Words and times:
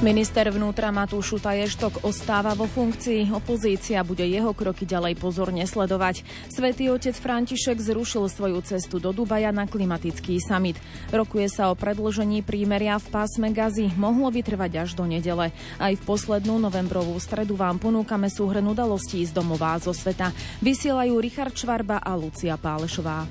Minister 0.00 0.48
vnútra 0.48 0.88
Matúš 0.88 1.36
Šutaještok 1.36 2.08
ostáva 2.08 2.56
vo 2.56 2.64
funkcii. 2.64 3.36
Opozícia 3.36 4.00
bude 4.00 4.24
jeho 4.24 4.56
kroky 4.56 4.88
ďalej 4.88 5.20
pozorne 5.20 5.60
sledovať. 5.68 6.24
Svetý 6.48 6.88
otec 6.88 7.12
František 7.12 7.76
zrušil 7.76 8.24
svoju 8.32 8.64
cestu 8.64 8.96
do 8.96 9.12
Dubaja 9.12 9.52
na 9.52 9.68
klimatický 9.68 10.40
summit. 10.40 10.80
Rokuje 11.12 11.52
sa 11.52 11.68
o 11.68 11.76
predlžení 11.76 12.40
prímeria 12.40 12.96
v 12.96 13.12
pásme 13.12 13.52
Gazy. 13.52 13.92
Mohlo 14.00 14.32
by 14.32 14.40
trvať 14.40 14.72
až 14.88 14.90
do 14.96 15.04
nedele. 15.04 15.52
Aj 15.76 15.92
v 15.92 16.02
poslednú 16.08 16.56
novembrovú 16.56 17.12
stredu 17.20 17.60
vám 17.60 17.76
ponúkame 17.76 18.32
súhrn 18.32 18.64
udalostí 18.72 19.20
z 19.28 19.36
domová 19.36 19.76
zo 19.84 19.92
sveta. 19.92 20.32
Vysielajú 20.64 21.20
Richard 21.20 21.52
Čvarba 21.52 22.00
a 22.00 22.16
Lucia 22.16 22.56
Pálešová. 22.56 23.28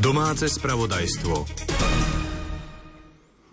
Domáce 0.00 0.48
spravodajstvo. 0.48 1.69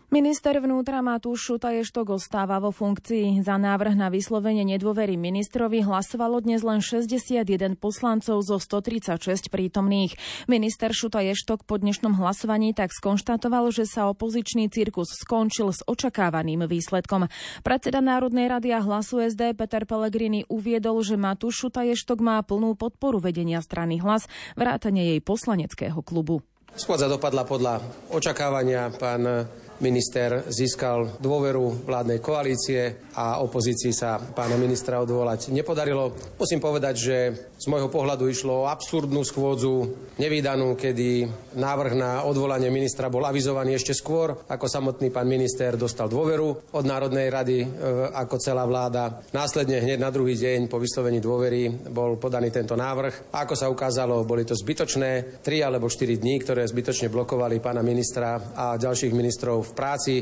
Minister 0.07 0.55
vnútra 0.63 1.03
Matúš 1.03 1.51
Šutaještok 1.51 2.15
ostáva 2.15 2.63
vo 2.63 2.71
funkcii. 2.71 3.43
Za 3.43 3.59
návrh 3.59 3.91
na 3.99 4.07
vyslovenie 4.07 4.63
nedôvery 4.63 5.19
ministrovi 5.19 5.83
hlasovalo 5.83 6.39
dnes 6.39 6.63
len 6.63 6.79
61 6.79 7.43
poslancov 7.75 8.39
zo 8.39 8.55
136 8.55 9.51
prítomných. 9.51 10.15
Minister 10.47 10.95
Šutaještok 10.95 11.67
po 11.67 11.75
dnešnom 11.75 12.15
hlasovaní 12.23 12.71
tak 12.71 12.95
skonštatoval, 12.95 13.67
že 13.75 13.83
sa 13.83 14.07
opozičný 14.07 14.71
cirkus 14.71 15.11
skončil 15.11 15.75
s 15.75 15.83
očakávaným 15.83 16.63
výsledkom. 16.71 17.27
Predseda 17.67 17.99
Národnej 17.99 18.47
rady 18.47 18.71
a 18.71 18.79
hlasu 18.79 19.19
SD 19.19 19.59
Peter 19.59 19.83
Pellegrini 19.83 20.47
uviedol, 20.47 21.03
že 21.03 21.19
Matúš 21.19 21.67
Šutaještok 21.67 22.23
má 22.23 22.39
plnú 22.47 22.79
podporu 22.79 23.19
vedenia 23.19 23.59
strany 23.59 23.99
hlas, 23.99 24.23
vrátane 24.55 25.03
jej 25.03 25.19
poslaneckého 25.19 25.99
klubu. 25.99 26.47
Skôdza 26.79 27.11
dopadla 27.11 27.43
podľa 27.43 27.83
očakávania. 28.15 28.87
Pán 28.95 29.51
Minister 29.77 30.41
získal 30.49 31.21
dôveru 31.21 31.85
vládnej 31.85 32.17
koalície 32.17 33.13
a 33.13 33.37
opozícii 33.45 33.93
sa 33.93 34.17
pána 34.17 34.57
ministra 34.57 34.97
odvolať 34.97 35.53
nepodarilo. 35.53 36.17
Musím 36.33 36.57
povedať, 36.57 36.95
že 36.97 37.17
z 37.57 37.65
môjho 37.65 37.89
pohľadu 37.89 38.29
išlo 38.29 38.63
o 38.63 38.69
absurdnú 38.69 39.25
schôdzu, 39.25 39.89
nevydanú, 40.21 40.77
kedy 40.77 41.25
návrh 41.57 41.93
na 41.97 42.11
odvolanie 42.29 42.69
ministra 42.69 43.09
bol 43.09 43.25
avizovaný 43.25 43.73
ešte 43.73 43.97
skôr, 43.97 44.37
ako 44.45 44.65
samotný 44.69 45.09
pán 45.09 45.25
minister 45.25 45.73
dostal 45.73 46.05
dôveru 46.05 46.69
od 46.69 46.85
Národnej 46.85 47.33
rady 47.33 47.65
e, 47.65 47.67
ako 48.13 48.37
celá 48.37 48.63
vláda. 48.69 49.25
Následne 49.33 49.81
hneď 49.81 49.97
na 49.97 50.13
druhý 50.13 50.37
deň 50.37 50.69
po 50.69 50.77
vyslovení 50.77 51.17
dôvery 51.17 51.89
bol 51.89 52.21
podaný 52.21 52.53
tento 52.53 52.77
návrh. 52.77 53.33
Ako 53.33 53.57
sa 53.57 53.73
ukázalo, 53.73 54.21
boli 54.21 54.45
to 54.45 54.53
zbytočné 54.53 55.41
3 55.41 55.67
alebo 55.67 55.89
4 55.89 56.21
dní, 56.21 56.37
ktoré 56.45 56.61
zbytočne 56.69 57.09
blokovali 57.09 57.57
pána 57.57 57.81
ministra 57.81 58.37
a 58.53 58.77
ďalších 58.77 59.17
ministrov 59.17 59.65
v 59.65 59.73
práci. 59.73 60.15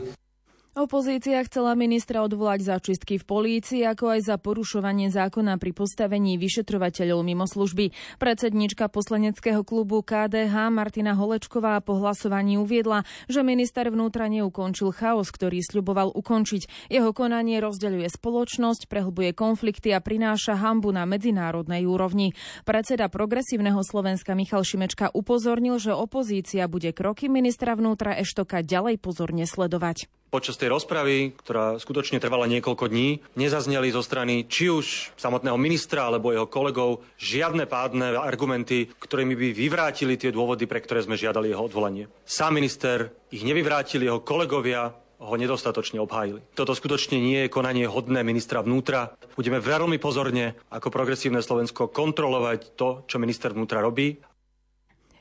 Opozícia 0.76 1.40
chcela 1.48 1.72
ministra 1.72 2.20
odvolať 2.20 2.60
za 2.68 2.76
čistky 2.84 3.16
v 3.16 3.24
polícii, 3.24 3.88
ako 3.88 4.12
aj 4.12 4.28
za 4.28 4.36
porušovanie 4.36 5.08
zákona 5.08 5.56
pri 5.56 5.72
postavení 5.72 6.36
vyšetrovateľov 6.36 7.24
mimo 7.24 7.48
služby. 7.48 7.96
Predsednička 8.20 8.92
poslaneckého 8.92 9.64
klubu 9.64 10.04
KDH 10.04 10.52
Martina 10.76 11.16
Holečková 11.16 11.80
po 11.80 11.96
hlasovaní 12.04 12.60
uviedla, 12.60 13.08
že 13.32 13.40
minister 13.40 13.88
vnútra 13.88 14.28
neukončil 14.28 14.92
chaos, 14.92 15.32
ktorý 15.32 15.64
sľuboval 15.64 16.12
ukončiť. 16.12 16.92
Jeho 16.92 17.16
konanie 17.16 17.64
rozdeľuje 17.64 18.12
spoločnosť, 18.12 18.92
prehlbuje 18.92 19.32
konflikty 19.32 19.96
a 19.96 20.04
prináša 20.04 20.60
hambu 20.60 20.92
na 20.92 21.08
medzinárodnej 21.08 21.88
úrovni. 21.88 22.36
Predseda 22.68 23.08
progresívneho 23.08 23.80
Slovenska 23.80 24.36
Michal 24.36 24.68
Šimečka 24.68 25.08
upozornil, 25.16 25.80
že 25.80 25.96
opozícia 25.96 26.68
bude 26.68 26.92
kroky 26.92 27.32
ministra 27.32 27.80
vnútra 27.80 28.20
Eštoka 28.20 28.60
ďalej 28.60 29.00
pozorne 29.00 29.48
sledovať. 29.48 30.12
Počas 30.34 30.60
tej 30.60 30.74
rozpravy, 30.74 31.32
ktorá 31.38 31.80
skutočne 31.80 32.20
trvala 32.20 32.50
niekoľko 32.50 32.92
dní, 32.92 33.24
nezazneli 33.40 33.94
zo 33.94 34.04
strany 34.04 34.44
či 34.50 34.68
už 34.68 35.16
samotného 35.16 35.56
ministra 35.56 36.10
alebo 36.10 36.34
jeho 36.34 36.50
kolegov 36.50 37.06
žiadne 37.16 37.64
pádne 37.70 38.20
argumenty, 38.20 38.90
ktorými 39.00 39.38
by 39.38 39.48
vyvrátili 39.56 40.20
tie 40.20 40.36
dôvody, 40.36 40.68
pre 40.68 40.84
ktoré 40.84 41.06
sme 41.06 41.16
žiadali 41.16 41.54
jeho 41.54 41.64
odvolanie. 41.64 42.12
Sám 42.28 42.58
minister 42.58 43.16
ich 43.32 43.46
nevyvrátil, 43.48 44.04
jeho 44.04 44.26
kolegovia 44.26 44.92
ho 45.16 45.36
nedostatočne 45.40 46.04
obhájili. 46.04 46.44
Toto 46.54 46.76
skutočne 46.76 47.16
nie 47.18 47.48
je 47.48 47.54
konanie 47.54 47.88
hodné 47.88 48.22
ministra 48.22 48.60
vnútra. 48.60 49.16
Budeme 49.40 49.64
veľmi 49.64 49.96
pozorne 49.98 50.60
ako 50.70 50.92
progresívne 50.92 51.40
Slovensko 51.40 51.88
kontrolovať 51.88 52.76
to, 52.76 53.08
čo 53.08 53.18
minister 53.18 53.56
vnútra 53.56 53.80
robí 53.80 54.20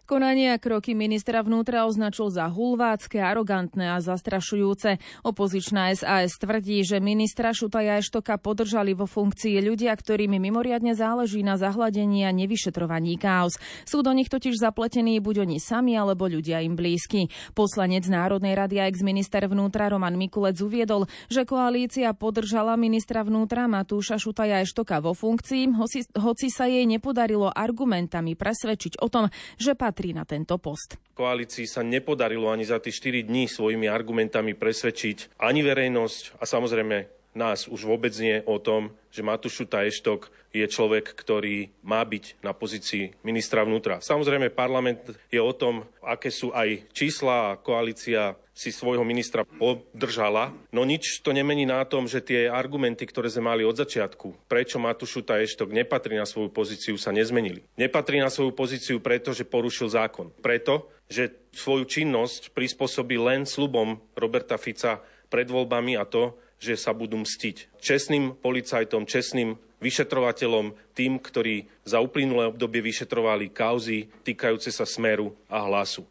Konanie 0.04 0.52
a 0.52 0.60
kroky 0.60 0.92
ministra 0.92 1.40
vnútra 1.40 1.88
označil 1.88 2.28
za 2.28 2.44
hulvácké, 2.52 3.24
arogantné 3.24 3.88
a 3.88 4.04
zastrašujúce. 4.04 5.00
Opozičná 5.24 5.88
SAS 5.96 6.36
tvrdí, 6.36 6.84
že 6.84 7.00
ministra 7.00 7.56
Šutaja 7.56 7.96
Eštoka 7.96 8.36
podržali 8.36 8.92
vo 8.92 9.08
funkcii 9.08 9.64
ľudia, 9.64 9.96
ktorými 9.96 10.36
mimoriadne 10.36 10.92
záleží 10.92 11.40
na 11.40 11.56
zahladení 11.56 12.28
a 12.28 12.36
nevyšetrovaní 12.36 13.16
chaos. 13.16 13.56
Sú 13.88 14.04
do 14.04 14.12
nich 14.12 14.28
totiž 14.28 14.60
zapletení 14.60 15.16
buď 15.24 15.48
oni 15.48 15.56
sami, 15.56 15.96
alebo 15.96 16.28
ľudia 16.28 16.60
im 16.60 16.76
blízky. 16.76 17.32
Poslanec 17.56 18.04
Národnej 18.04 18.60
rady 18.60 18.84
a 18.84 18.92
ex-minister 18.92 19.48
vnútra 19.48 19.88
Roman 19.88 20.20
Mikulec 20.20 20.60
uviedol, 20.60 21.08
že 21.32 21.48
koalícia 21.48 22.12
podržala 22.12 22.76
ministra 22.76 23.24
vnútra 23.24 23.64
Matúša 23.72 24.20
Šutaja 24.20 24.60
Eštoka 24.60 25.00
vo 25.00 25.16
funkcii, 25.16 25.72
hoci, 25.80 26.04
hoci 26.12 26.52
sa 26.52 26.68
jej 26.68 26.84
nepodarilo 26.84 27.48
argumentami 27.48 28.36
presvedčiť 28.36 29.00
o 29.00 29.08
tom, 29.08 29.32
že 29.56 29.72
patrí 29.72 29.93
na 30.10 30.26
tento 30.26 30.58
post. 30.58 30.98
Koalícii 31.14 31.70
sa 31.70 31.86
nepodarilo 31.86 32.50
ani 32.50 32.66
za 32.66 32.82
tie 32.82 32.90
4 32.90 33.30
dní 33.30 33.46
svojimi 33.46 33.86
argumentami 33.86 34.58
presvedčiť 34.58 35.38
ani 35.38 35.62
verejnosť 35.62 36.42
a 36.42 36.44
samozrejme 36.44 37.23
nás 37.34 37.66
už 37.66 37.84
vôbec 37.84 38.14
nie 38.16 38.40
o 38.46 38.62
tom, 38.62 38.94
že 39.10 39.26
Matúš 39.26 39.62
Šuta-Eštok 39.62 40.30
je 40.54 40.66
človek, 40.66 41.14
ktorý 41.14 41.70
má 41.82 42.02
byť 42.02 42.42
na 42.42 42.54
pozícii 42.54 43.14
ministra 43.26 43.66
vnútra. 43.66 43.98
Samozrejme, 44.02 44.54
parlament 44.54 45.14
je 45.30 45.42
o 45.42 45.54
tom, 45.54 45.86
aké 46.02 46.30
sú 46.30 46.54
aj 46.54 46.90
čísla 46.94 47.54
a 47.54 47.58
koalícia 47.58 48.38
si 48.54 48.70
svojho 48.70 49.02
ministra 49.02 49.42
podržala, 49.42 50.54
no 50.70 50.86
nič 50.86 51.26
to 51.26 51.34
nemení 51.34 51.66
na 51.66 51.82
tom, 51.82 52.06
že 52.06 52.22
tie 52.22 52.46
argumenty, 52.46 53.02
ktoré 53.02 53.26
sme 53.26 53.50
mali 53.50 53.66
od 53.66 53.74
začiatku, 53.74 54.46
prečo 54.46 54.78
Matúš 54.78 55.18
Šuta 55.18 55.42
Eštok 55.42 55.74
nepatrí 55.74 56.14
na 56.14 56.22
svoju 56.22 56.54
pozíciu, 56.54 56.94
sa 56.94 57.10
nezmenili. 57.10 57.66
Nepatrí 57.74 58.22
na 58.22 58.30
svoju 58.30 58.54
pozíciu 58.54 59.02
preto, 59.02 59.34
že 59.34 59.42
porušil 59.42 59.90
zákon. 59.90 60.30
Preto, 60.38 60.86
že 61.10 61.34
svoju 61.50 61.82
činnosť 61.82 62.54
prispôsobí 62.54 63.18
len 63.18 63.42
slubom 63.42 63.98
Roberta 64.14 64.54
Fica 64.54 65.02
pred 65.26 65.50
voľbami 65.50 65.98
a 65.98 66.06
to, 66.06 66.38
že 66.64 66.80
sa 66.80 66.96
budú 66.96 67.20
mstiť. 67.20 67.76
Čestným 67.76 68.40
policajtom, 68.40 69.04
čestným 69.04 69.60
vyšetrovateľom, 69.84 70.96
tým, 70.96 71.20
ktorí 71.20 71.68
za 71.84 72.00
uplynulé 72.00 72.48
obdobie 72.48 72.80
vyšetrovali 72.80 73.52
kauzy 73.52 74.08
týkajúce 74.24 74.72
sa 74.72 74.88
smeru 74.88 75.36
a 75.52 75.60
hlasu. 75.68 76.08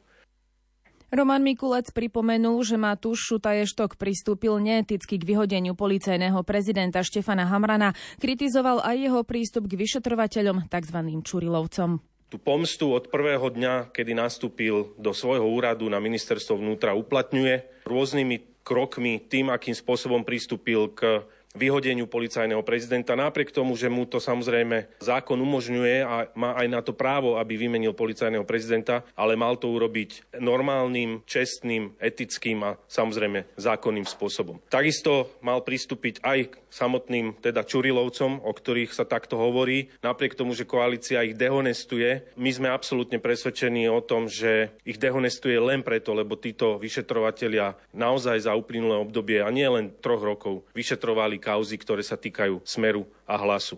Roman 1.14 1.46
Mikulec 1.46 1.94
pripomenul, 1.94 2.66
že 2.66 2.74
Matúš 2.74 3.30
Šutaještok 3.30 4.02
pristúpil 4.02 4.58
neeticky 4.58 5.22
k 5.22 5.28
vyhodeniu 5.30 5.78
policajného 5.78 6.42
prezidenta 6.42 7.06
Štefana 7.06 7.46
Hamrana. 7.46 7.94
Kritizoval 8.18 8.82
aj 8.82 8.98
jeho 8.98 9.22
prístup 9.22 9.70
k 9.70 9.78
vyšetrovateľom, 9.78 10.66
tzv. 10.74 10.98
Čurilovcom. 11.22 12.02
Tú 12.34 12.42
pomstu 12.42 12.98
od 12.98 13.14
prvého 13.14 13.46
dňa, 13.46 13.94
kedy 13.94 14.18
nastúpil 14.18 14.98
do 14.98 15.14
svojho 15.14 15.46
úradu 15.46 15.86
na 15.86 16.02
ministerstvo 16.02 16.58
vnútra, 16.58 16.98
uplatňuje 16.98 17.86
rôznymi 17.86 18.53
krokmi, 18.64 19.20
tým, 19.20 19.52
akým 19.52 19.76
spôsobom 19.76 20.24
pristúpil 20.24 20.90
k 20.96 21.28
vyhodeniu 21.54 22.10
policajného 22.10 22.66
prezidenta, 22.66 23.14
napriek 23.14 23.54
tomu, 23.54 23.78
že 23.78 23.86
mu 23.86 24.10
to 24.10 24.18
samozrejme 24.18 24.90
zákon 24.98 25.38
umožňuje 25.38 25.96
a 26.02 26.28
má 26.34 26.58
aj 26.58 26.68
na 26.68 26.82
to 26.82 26.98
právo, 26.98 27.38
aby 27.38 27.58
vymenil 27.58 27.94
policajného 27.94 28.42
prezidenta, 28.42 29.06
ale 29.14 29.38
mal 29.38 29.54
to 29.62 29.70
urobiť 29.70 30.42
normálnym, 30.42 31.22
čestným, 31.30 31.94
etickým 32.02 32.66
a 32.66 32.76
samozrejme 32.90 33.46
zákonným 33.54 34.06
spôsobom. 34.10 34.58
Takisto 34.66 35.30
mal 35.46 35.62
pristúpiť 35.62 36.26
aj 36.26 36.40
k 36.50 36.54
samotným 36.74 37.38
teda 37.38 37.62
Čurilovcom, 37.62 38.42
o 38.42 38.52
ktorých 38.52 38.90
sa 38.90 39.06
takto 39.06 39.38
hovorí, 39.38 39.94
napriek 40.02 40.34
tomu, 40.34 40.58
že 40.58 40.66
koalícia 40.66 41.22
ich 41.22 41.38
dehonestuje. 41.38 42.34
My 42.34 42.50
sme 42.50 42.74
absolútne 42.74 43.22
presvedčení 43.22 43.86
o 43.94 44.02
tom, 44.02 44.26
že 44.26 44.74
ich 44.82 44.98
dehonestuje 44.98 45.62
len 45.62 45.86
preto, 45.86 46.18
lebo 46.18 46.34
títo 46.34 46.82
vyšetrovatelia 46.82 47.78
naozaj 47.94 48.50
za 48.50 48.58
uplynulé 48.58 48.98
obdobie 48.98 49.46
a 49.46 49.54
nie 49.54 49.70
len 49.70 49.94
troch 50.02 50.26
rokov 50.26 50.66
vyšetrovali 50.74 51.43
kauzy, 51.44 51.76
ktoré 51.76 52.00
sa 52.00 52.16
týkajú 52.16 52.64
smeru 52.64 53.04
a 53.28 53.36
hlasu. 53.36 53.76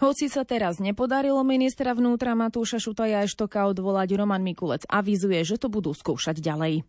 Hoci 0.00 0.32
sa 0.32 0.48
teraz 0.48 0.80
nepodarilo 0.80 1.44
ministra 1.44 1.92
vnútra 1.92 2.32
Matúša 2.32 2.80
Šutaja 2.80 3.20
Eštoka 3.20 3.68
odvolať, 3.68 4.16
Roman 4.16 4.40
Mikulec 4.40 4.88
avizuje, 4.88 5.44
že 5.44 5.60
to 5.60 5.68
budú 5.68 5.92
skúšať 5.92 6.40
ďalej. 6.40 6.86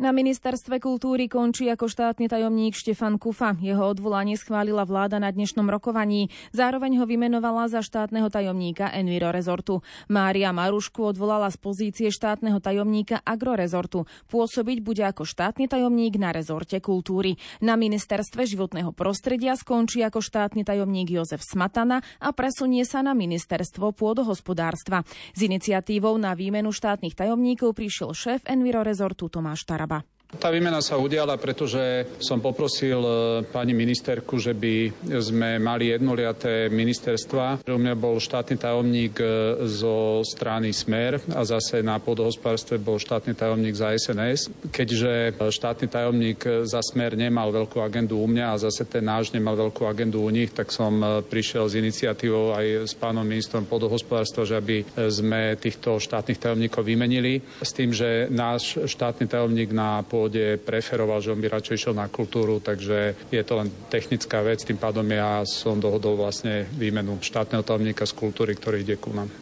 Na 0.00 0.16
ministerstve 0.16 0.80
kultúry 0.80 1.28
končí 1.28 1.68
ako 1.68 1.84
štátny 1.84 2.24
tajomník 2.24 2.72
Štefan 2.72 3.20
Kufa. 3.20 3.52
Jeho 3.60 3.84
odvolanie 3.84 4.32
schválila 4.32 4.88
vláda 4.88 5.20
na 5.20 5.28
dnešnom 5.28 5.68
rokovaní. 5.68 6.32
Zároveň 6.56 6.96
ho 6.96 7.04
vymenovala 7.04 7.68
za 7.68 7.84
štátneho 7.84 8.32
tajomníka 8.32 8.88
Enviro 8.96 9.28
Rezortu. 9.28 9.84
Mária 10.08 10.56
Marušku 10.56 11.04
odvolala 11.04 11.52
z 11.52 11.60
pozície 11.60 12.08
štátneho 12.08 12.64
tajomníka 12.64 13.20
Agrorezortu. 13.20 14.08
Pôsobiť 14.32 14.80
bude 14.80 15.04
ako 15.04 15.28
štátny 15.28 15.68
tajomník 15.68 16.16
na 16.16 16.32
rezorte 16.32 16.80
kultúry. 16.80 17.36
Na 17.60 17.76
ministerstve 17.76 18.48
životného 18.48 18.96
prostredia 18.96 19.52
skončí 19.52 20.00
ako 20.00 20.24
štátny 20.24 20.64
tajomník 20.64 21.12
Jozef 21.12 21.44
Smatana 21.44 22.00
a 22.24 22.32
presunie 22.32 22.88
sa 22.88 23.04
na 23.04 23.12
ministerstvo 23.12 23.92
pôdohospodárstva. 23.92 25.04
S 25.36 25.44
iniciatívou 25.44 26.16
na 26.16 26.32
výmenu 26.32 26.72
štátnych 26.72 27.12
tajomníkov 27.12 27.76
prišiel 27.76 28.16
šéf 28.16 28.48
Enviro 28.48 28.80
Rezortu 28.80 29.28
Tomáš 29.28 29.68
Tarab. 29.68 29.89
Tá 30.38 30.46
výmena 30.54 30.78
sa 30.78 30.94
udiala, 30.94 31.34
pretože 31.42 32.06
som 32.22 32.38
poprosil 32.38 33.02
e, 33.02 33.12
pani 33.50 33.74
ministerku, 33.74 34.38
že 34.38 34.54
by 34.54 35.02
sme 35.18 35.58
mali 35.58 35.90
jednoliaté 35.90 36.70
ministerstva. 36.70 37.66
U 37.66 37.80
mňa 37.82 37.94
bol 37.98 38.22
štátny 38.22 38.54
tajomník 38.54 39.18
e, 39.18 39.26
zo 39.66 40.22
strany 40.22 40.70
Smer 40.70 41.18
a 41.34 41.42
zase 41.42 41.82
na 41.82 41.98
podhospodárstve 41.98 42.78
bol 42.78 43.02
štátny 43.02 43.34
tajomník 43.34 43.74
za 43.74 43.90
SNS. 43.90 44.70
Keďže 44.70 45.34
štátny 45.34 45.90
tajomník 45.90 46.46
za 46.62 46.78
Smer 46.78 47.18
nemal 47.18 47.50
veľkú 47.50 47.82
agendu 47.82 48.22
u 48.22 48.30
mňa 48.30 48.54
a 48.54 48.62
zase 48.70 48.86
ten 48.86 49.02
náš 49.02 49.34
nemal 49.34 49.58
veľkú 49.58 49.82
agendu 49.82 50.22
u 50.22 50.30
nich, 50.30 50.54
tak 50.54 50.70
som 50.70 50.94
e, 51.02 51.26
prišiel 51.26 51.66
s 51.66 51.74
iniciatívou 51.74 52.54
aj 52.54 52.86
s 52.86 52.94
pánom 52.94 53.26
ministrom 53.26 53.66
podhospodárstva, 53.66 54.46
že 54.46 54.54
aby 54.54 54.86
sme 55.10 55.58
týchto 55.58 55.98
štátnych 55.98 56.38
tajomníkov 56.38 56.86
vymenili 56.86 57.42
s 57.58 57.74
tým, 57.74 57.90
že 57.90 58.30
náš 58.30 58.78
štátny 58.86 59.26
tajomník 59.26 59.74
na 59.74 60.06
pôde 60.20 60.60
preferoval, 60.60 61.24
že 61.24 61.32
on 61.32 61.40
by 61.40 61.48
radšej 61.48 61.76
išiel 61.80 61.94
na 61.96 62.04
kultúru, 62.12 62.60
takže 62.60 63.16
je 63.32 63.40
to 63.40 63.56
len 63.56 63.72
technická 63.88 64.44
vec, 64.44 64.60
tým 64.60 64.76
pádom 64.76 65.08
ja 65.08 65.40
som 65.48 65.80
dohodol 65.80 66.20
vlastne 66.20 66.68
výmenu 66.76 67.16
štátneho 67.24 67.64
tajomníka 67.64 68.04
z 68.04 68.12
kultúry, 68.12 68.52
ktorý 68.52 68.84
ide 68.84 69.00
ku 69.00 69.16
nám. 69.16 69.32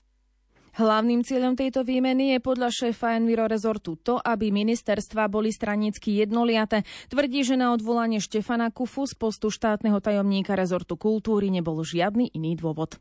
Hlavným 0.79 1.27
cieľom 1.27 1.59
tejto 1.59 1.83
výmeny 1.83 2.39
je 2.39 2.39
podľa 2.39 2.71
šéfa 2.71 3.19
Enviro 3.19 3.51
Rezortu 3.51 3.99
to, 3.99 4.23
aby 4.23 4.55
ministerstva 4.55 5.27
boli 5.27 5.51
stranicky 5.51 6.23
jednoliate. 6.23 6.87
Tvrdí, 7.11 7.43
že 7.43 7.59
na 7.59 7.75
odvolanie 7.75 8.23
Štefana 8.23 8.71
Kufu 8.71 9.11
z 9.11 9.19
postu 9.19 9.51
štátneho 9.51 9.99
tajomníka 9.99 10.55
rezortu 10.55 10.95
kultúry 10.95 11.51
nebol 11.51 11.83
žiadny 11.83 12.31
iný 12.31 12.55
dôvod. 12.55 12.95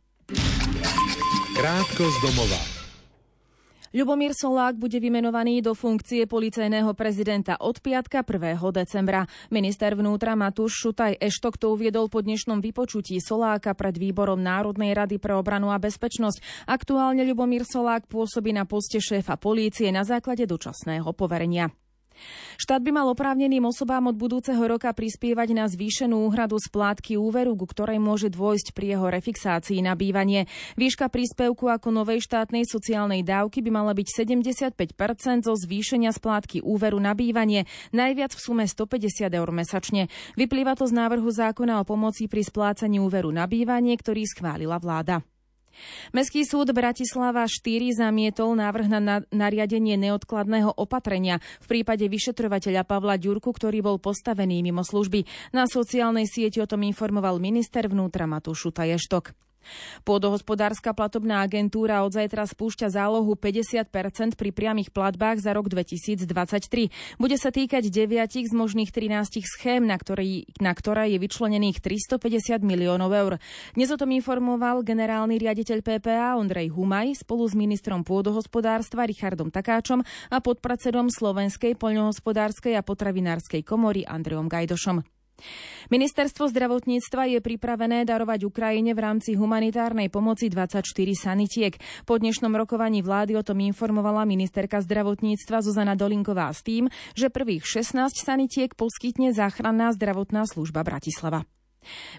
Krátko 1.53 2.01
z 2.09 2.17
domova. 2.25 2.76
Ľubomír 3.97 4.37
Solák 4.37 4.77
bude 4.77 5.01
vymenovaný 5.01 5.65
do 5.65 5.73
funkcie 5.73 6.29
policajného 6.29 6.93
prezidenta 6.93 7.57
od 7.57 7.81
piatka 7.81 8.21
1. 8.21 8.61
decembra. 8.69 9.25
Minister 9.49 9.97
vnútra 9.97 10.37
Matúš 10.37 10.85
Šutaj 10.85 11.17
Eštok 11.17 11.57
to 11.57 11.73
uviedol 11.73 12.05
po 12.05 12.21
dnešnom 12.21 12.61
vypočutí 12.61 13.17
Soláka 13.17 13.73
pred 13.73 13.97
výborom 13.97 14.37
Národnej 14.37 14.93
rady 14.93 15.17
pre 15.17 15.33
obranu 15.33 15.73
a 15.73 15.81
bezpečnosť. 15.81 16.69
Aktuálne 16.69 17.25
Ľubomír 17.25 17.65
Solák 17.65 18.05
pôsobí 18.05 18.53
na 18.53 18.69
poste 18.69 19.01
šéfa 19.01 19.33
polície 19.41 19.89
na 19.89 20.05
základe 20.05 20.45
dočasného 20.45 21.09
poverenia. 21.17 21.73
Štát 22.59 22.81
by 22.83 22.91
mal 22.91 23.07
oprávneným 23.11 23.63
osobám 23.69 24.09
od 24.09 24.15
budúceho 24.19 24.59
roka 24.65 24.89
prispievať 24.91 25.55
na 25.55 25.65
zvýšenú 25.69 26.27
úhradu 26.27 26.59
splátky 26.59 27.15
úveru, 27.15 27.55
ku 27.55 27.69
ktorej 27.69 28.01
môže 28.01 28.27
dôjsť 28.33 28.75
pri 28.75 28.97
jeho 28.97 29.07
refixácii 29.07 29.79
na 29.85 29.95
bývanie. 29.95 30.49
Výška 30.75 31.07
príspevku 31.07 31.69
ako 31.69 31.93
novej 31.93 32.19
štátnej 32.25 32.65
sociálnej 32.65 33.21
dávky 33.21 33.61
by 33.61 33.71
mala 33.71 33.93
byť 33.95 34.07
75 34.27 35.45
zo 35.45 35.53
zvýšenia 35.55 36.11
splátky 36.11 36.65
úveru 36.65 36.97
na 36.97 37.13
bývanie, 37.13 37.69
najviac 37.95 38.33
v 38.33 38.41
sume 38.41 38.65
150 38.65 39.29
eur 39.29 39.49
mesačne. 39.53 40.09
Vyplýva 40.35 40.75
to 40.75 40.89
z 40.89 40.93
návrhu 40.97 41.29
zákona 41.29 41.79
o 41.79 41.87
pomoci 41.87 42.25
pri 42.25 42.41
splácaní 42.41 42.97
úveru 42.99 43.29
na 43.29 43.45
bývanie, 43.45 43.93
ktorý 43.95 44.25
schválila 44.25 44.81
vláda. 44.81 45.36
Mestský 46.11 46.43
súd 46.43 46.75
Bratislava 46.75 47.47
4 47.47 47.97
zamietol 47.97 48.57
návrh 48.57 48.87
na 48.91 49.23
nariadenie 49.31 49.95
neodkladného 49.95 50.75
opatrenia 50.75 51.39
v 51.63 51.79
prípade 51.79 52.05
vyšetrovateľa 52.05 52.83
Pavla 52.83 53.15
Ďurku, 53.15 53.53
ktorý 53.55 53.79
bol 53.81 53.97
postavený 53.97 54.61
mimo 54.65 54.83
služby. 54.83 55.23
Na 55.55 55.65
sociálnej 55.65 56.27
sieti 56.27 56.59
o 56.59 56.69
tom 56.69 56.83
informoval 56.83 57.39
minister 57.39 57.87
vnútra 57.87 58.27
Matúš 58.27 58.69
Taještok. 58.73 59.46
Pôdohospodárska 60.07 60.95
platobná 60.95 61.43
agentúra 61.43 62.01
od 62.03 62.15
zajtra 62.15 62.47
spúšťa 62.47 62.87
zálohu 62.91 63.35
50 63.35 63.87
pri 64.35 64.49
priamých 64.55 64.89
platbách 64.95 65.43
za 65.43 65.51
rok 65.51 65.67
2023. 65.67 67.19
Bude 67.19 67.35
sa 67.35 67.51
týkať 67.51 67.91
deviatich 67.91 68.47
z 68.47 68.53
možných 68.55 68.91
13 68.95 69.43
schém, 69.43 69.83
na, 69.83 69.99
ktorý, 69.99 70.47
na 70.63 70.71
ktoré 70.71 71.11
je 71.11 71.17
vyčlenených 71.19 71.83
350 71.83 72.63
miliónov 72.63 73.11
eur. 73.11 73.33
Dnes 73.75 73.91
o 73.91 73.99
tom 73.99 74.15
informoval 74.15 74.83
generálny 74.87 75.35
riaditeľ 75.39 75.83
PPA 75.83 76.39
Ondrej 76.39 76.71
Humaj 76.71 77.27
spolu 77.27 77.43
s 77.47 77.53
ministrom 77.57 78.07
pôdohospodárstva 78.07 79.03
Richardom 79.03 79.51
Takáčom 79.51 80.03
a 80.31 80.37
podpredsedom 80.39 81.11
Slovenskej 81.11 81.75
poľnohospodárskej 81.75 82.79
a 82.79 82.85
potravinárskej 82.85 83.61
komory 83.67 84.07
Andreom 84.07 84.47
Gajdošom. 84.47 85.16
Ministerstvo 85.87 86.51
zdravotníctva 86.51 87.31
je 87.31 87.39
pripravené 87.39 88.03
darovať 88.03 88.43
Ukrajine 88.43 88.91
v 88.91 88.99
rámci 88.99 89.39
humanitárnej 89.39 90.11
pomoci 90.11 90.51
24 90.51 90.83
sanitiek. 91.15 91.73
Po 92.03 92.19
dnešnom 92.19 92.51
rokovaní 92.51 92.99
vlády 92.99 93.39
o 93.39 93.43
tom 93.43 93.63
informovala 93.63 94.27
ministerka 94.27 94.83
zdravotníctva 94.83 95.63
Zuzana 95.63 95.95
Dolinková 95.95 96.51
s 96.51 96.61
tým, 96.61 96.91
že 97.15 97.31
prvých 97.31 97.63
16 97.63 98.13
sanitiek 98.13 98.75
poskytne 98.75 99.31
záchranná 99.31 99.95
zdravotná 99.95 100.43
služba 100.45 100.83
Bratislava. 100.83 101.47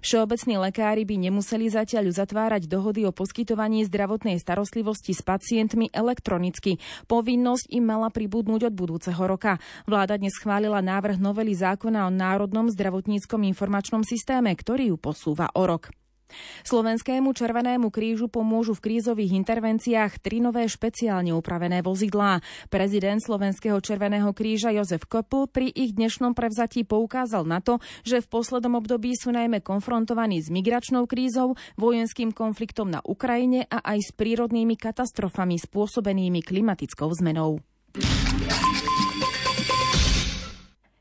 Všeobecní 0.01 0.59
lekári 0.59 1.03
by 1.05 1.29
nemuseli 1.29 1.69
zatiaľ 1.71 2.11
uzatvárať 2.11 2.67
dohody 2.67 3.05
o 3.05 3.13
poskytovaní 3.13 3.85
zdravotnej 3.87 4.41
starostlivosti 4.41 5.13
s 5.13 5.23
pacientmi 5.23 5.93
elektronicky. 5.93 6.81
Povinnosť 7.07 7.71
im 7.75 7.85
mala 7.85 8.09
pribudnúť 8.09 8.69
od 8.69 8.75
budúceho 8.75 9.23
roka. 9.25 9.61
Vláda 9.85 10.17
dnes 10.19 10.35
schválila 10.35 10.81
návrh 10.81 11.21
novely 11.21 11.53
zákona 11.53 12.09
o 12.09 12.15
Národnom 12.15 12.67
zdravotníckom 12.73 13.45
informačnom 13.47 14.03
systéme, 14.03 14.55
ktorý 14.57 14.93
ju 14.93 14.97
posúva 14.97 15.53
o 15.53 15.65
rok. 15.69 15.93
Slovenskému 16.63 17.33
Červenému 17.33 17.89
krížu 17.89 18.29
pomôžu 18.29 18.77
v 18.77 18.85
krízových 18.91 19.35
intervenciách 19.35 20.21
tri 20.21 20.39
nové 20.39 20.69
špeciálne 20.69 21.33
upravené 21.33 21.81
vozidlá. 21.81 22.45
Prezident 22.69 23.19
Slovenského 23.19 23.81
Červeného 23.81 24.31
kríža 24.37 24.71
Jozef 24.73 25.09
Kopl 25.09 25.49
pri 25.49 25.73
ich 25.73 25.97
dnešnom 25.97 26.37
prevzatí 26.37 26.85
poukázal 26.85 27.49
na 27.49 27.65
to, 27.65 27.81
že 28.05 28.21
v 28.21 28.31
poslednom 28.31 28.77
období 28.79 29.17
sú 29.17 29.33
najmä 29.33 29.65
konfrontovaní 29.65 30.45
s 30.45 30.53
migračnou 30.53 31.09
krízou, 31.09 31.57
vojenským 31.81 32.37
konfliktom 32.37 32.93
na 32.93 33.01
Ukrajine 33.05 33.65
a 33.69 33.81
aj 33.81 33.99
s 33.99 34.11
prírodnými 34.13 34.77
katastrofami 34.77 35.57
spôsobenými 35.57 36.45
klimatickou 36.45 37.09
zmenou. 37.17 37.61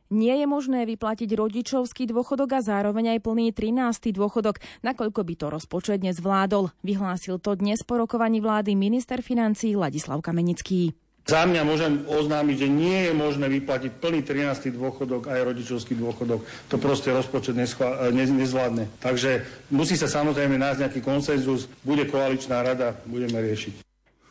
Nie 0.07 0.39
je 0.39 0.47
možné 0.47 0.87
vyplatiť 0.87 1.35
rodičovský 1.35 2.07
dôchodok 2.07 2.55
a 2.55 2.63
zároveň 2.63 3.19
aj 3.19 3.27
plný 3.27 3.51
13. 3.51 4.15
dôchodok, 4.15 4.63
nakoľko 4.79 5.19
by 5.19 5.33
to 5.35 5.47
rozpočet 5.51 5.99
nezvládol. 5.99 6.71
Vyhlásil 6.79 7.43
to 7.43 7.59
dnes 7.59 7.83
po 7.83 7.99
rokovaní 7.99 8.39
vlády 8.39 8.71
minister 8.79 9.19
financí 9.19 9.75
Ladislav 9.75 10.23
Kamenický. 10.23 10.95
Za 11.27 11.43
mňa 11.43 11.61
môžem 11.67 12.07
oznámiť, 12.07 12.55
že 12.55 12.69
nie 12.71 13.11
je 13.11 13.11
možné 13.11 13.51
vyplatiť 13.51 13.99
plný 13.99 14.23
13. 14.23 14.71
dôchodok 14.71 15.27
aj 15.27 15.43
rodičovský 15.43 15.99
dôchodok. 15.99 16.39
To 16.71 16.79
proste 16.79 17.11
rozpočet 17.11 17.51
neschvá, 17.51 18.07
ne, 18.15 18.23
nezvládne. 18.23 18.87
Takže 19.03 19.43
musí 19.67 19.99
sa 19.99 20.07
samozrejme 20.07 20.55
nájsť 20.55 20.87
nejaký 20.87 21.01
konsenzus, 21.03 21.67
bude 21.83 22.07
koaličná 22.07 22.63
rada, 22.63 22.95
budeme 23.03 23.43
riešiť. 23.43 23.86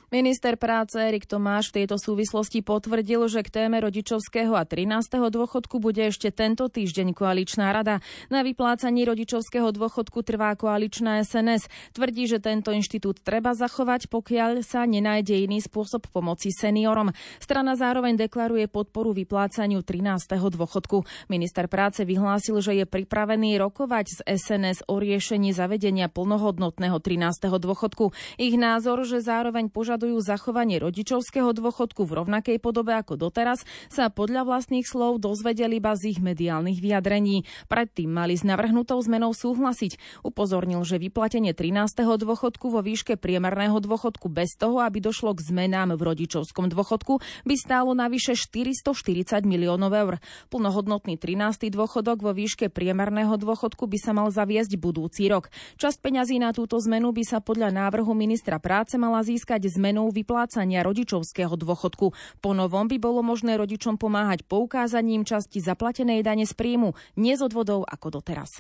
Minister 0.07 0.55
práce 0.55 0.95
Erik 1.03 1.27
Tomáš 1.27 1.75
v 1.75 1.83
tejto 1.83 1.99
súvislosti 1.99 2.63
potvrdil, 2.63 3.27
že 3.27 3.43
k 3.43 3.51
téme 3.51 3.83
rodičovského 3.83 4.55
a 4.55 4.63
13. 4.63 5.03
dôchodku 5.19 5.83
bude 5.83 5.99
ešte 5.99 6.31
tento 6.31 6.71
týždeň 6.71 7.11
koaličná 7.11 7.75
rada. 7.75 7.99
Na 8.31 8.47
vyplácaní 8.47 9.03
rodičovského 9.03 9.67
dôchodku 9.75 10.23
trvá 10.23 10.55
koaličná 10.55 11.27
SNS. 11.27 11.67
Tvrdí, 11.91 12.31
že 12.31 12.39
tento 12.39 12.71
inštitút 12.71 13.19
treba 13.27 13.59
zachovať, 13.59 14.07
pokiaľ 14.07 14.63
sa 14.63 14.87
nenájde 14.87 15.43
iný 15.43 15.59
spôsob 15.59 16.07
pomoci 16.15 16.55
seniorom. 16.55 17.11
Strana 17.43 17.75
zároveň 17.75 18.15
deklaruje 18.15 18.71
podporu 18.71 19.11
vyplácaniu 19.11 19.83
13. 19.83 20.39
dôchodku. 20.39 21.03
Minister 21.27 21.67
práce 21.67 22.07
vyhlásil, 22.07 22.63
že 22.63 22.79
je 22.79 22.87
pripravený 22.87 23.59
rokovať 23.59 24.07
z 24.07 24.19
SNS 24.39 24.87
o 24.87 25.03
riešení 25.03 25.51
zavedenia 25.51 26.07
plnohodnotného 26.07 27.03
13. 27.03 27.51
dôchodku. 27.59 28.15
Ich 28.39 28.55
názor, 28.55 29.03
že 29.03 29.19
zároveň 29.19 29.67
požaduje 29.67 29.96
požadujú 29.97 30.21
zachovanie 30.21 30.77
rodičovského 30.77 31.57
dôchodku 31.57 32.05
v 32.05 32.21
rovnakej 32.21 32.61
podobe 32.61 32.93
ako 33.01 33.17
doteraz, 33.17 33.65
sa 33.89 34.13
podľa 34.13 34.45
vlastných 34.45 34.85
slov 34.85 35.25
dozvedeli 35.25 35.81
iba 35.81 35.97
z 35.97 36.13
ich 36.13 36.21
mediálnych 36.21 36.85
vyjadrení. 36.85 37.49
Predtým 37.65 38.13
mali 38.13 38.37
s 38.37 38.45
navrhnutou 38.45 39.01
zmenou 39.01 39.33
súhlasiť. 39.33 40.21
Upozornil, 40.21 40.85
že 40.85 41.01
vyplatenie 41.01 41.57
13. 41.57 41.97
dôchodku 41.97 42.69
vo 42.69 42.85
výške 42.85 43.17
priemerného 43.17 43.81
dôchodku 43.81 44.29
bez 44.29 44.53
toho, 44.61 44.85
aby 44.85 45.01
došlo 45.01 45.33
k 45.33 45.41
zmenám 45.49 45.97
v 45.97 46.13
rodičovskom 46.13 46.69
dôchodku, 46.69 47.25
by 47.49 47.55
stálo 47.57 47.97
navyše 47.97 48.37
440 48.37 49.49
miliónov 49.49 49.97
eur. 49.97 50.21
Plnohodnotný 50.53 51.17
13. 51.17 51.73
dôchodok 51.73 52.21
vo 52.21 52.37
výške 52.37 52.69
priemerného 52.69 53.33
dôchodku 53.41 53.89
by 53.89 53.97
sa 53.97 54.13
mal 54.13 54.29
zaviesť 54.29 54.77
budúci 54.77 55.33
rok. 55.33 55.49
Časť 55.81 56.05
peňazí 56.05 56.37
na 56.37 56.53
túto 56.53 56.77
zmenu 56.85 57.17
by 57.17 57.25
sa 57.25 57.41
podľa 57.41 57.73
návrhu 57.73 58.13
ministra 58.13 58.61
práce 58.61 59.01
mala 59.01 59.25
získať 59.25 59.73
zmenou 59.87 60.11
vyplácania 60.11 60.83
rodičovského 60.83 61.55
dôchodku. 61.55 62.11
Po 62.43 62.51
novom 62.51 62.91
by 62.91 62.99
bolo 62.99 63.23
možné 63.23 63.55
rodičom 63.55 64.03
pomáhať 64.03 64.43
poukázaním 64.43 65.23
časti 65.23 65.63
zaplatenej 65.63 66.27
dane 66.27 66.43
z 66.43 66.59
príjmu, 66.59 66.99
nie 67.15 67.39
z 67.39 67.47
odvodov 67.47 67.87
ako 67.87 68.19
doteraz. 68.19 68.59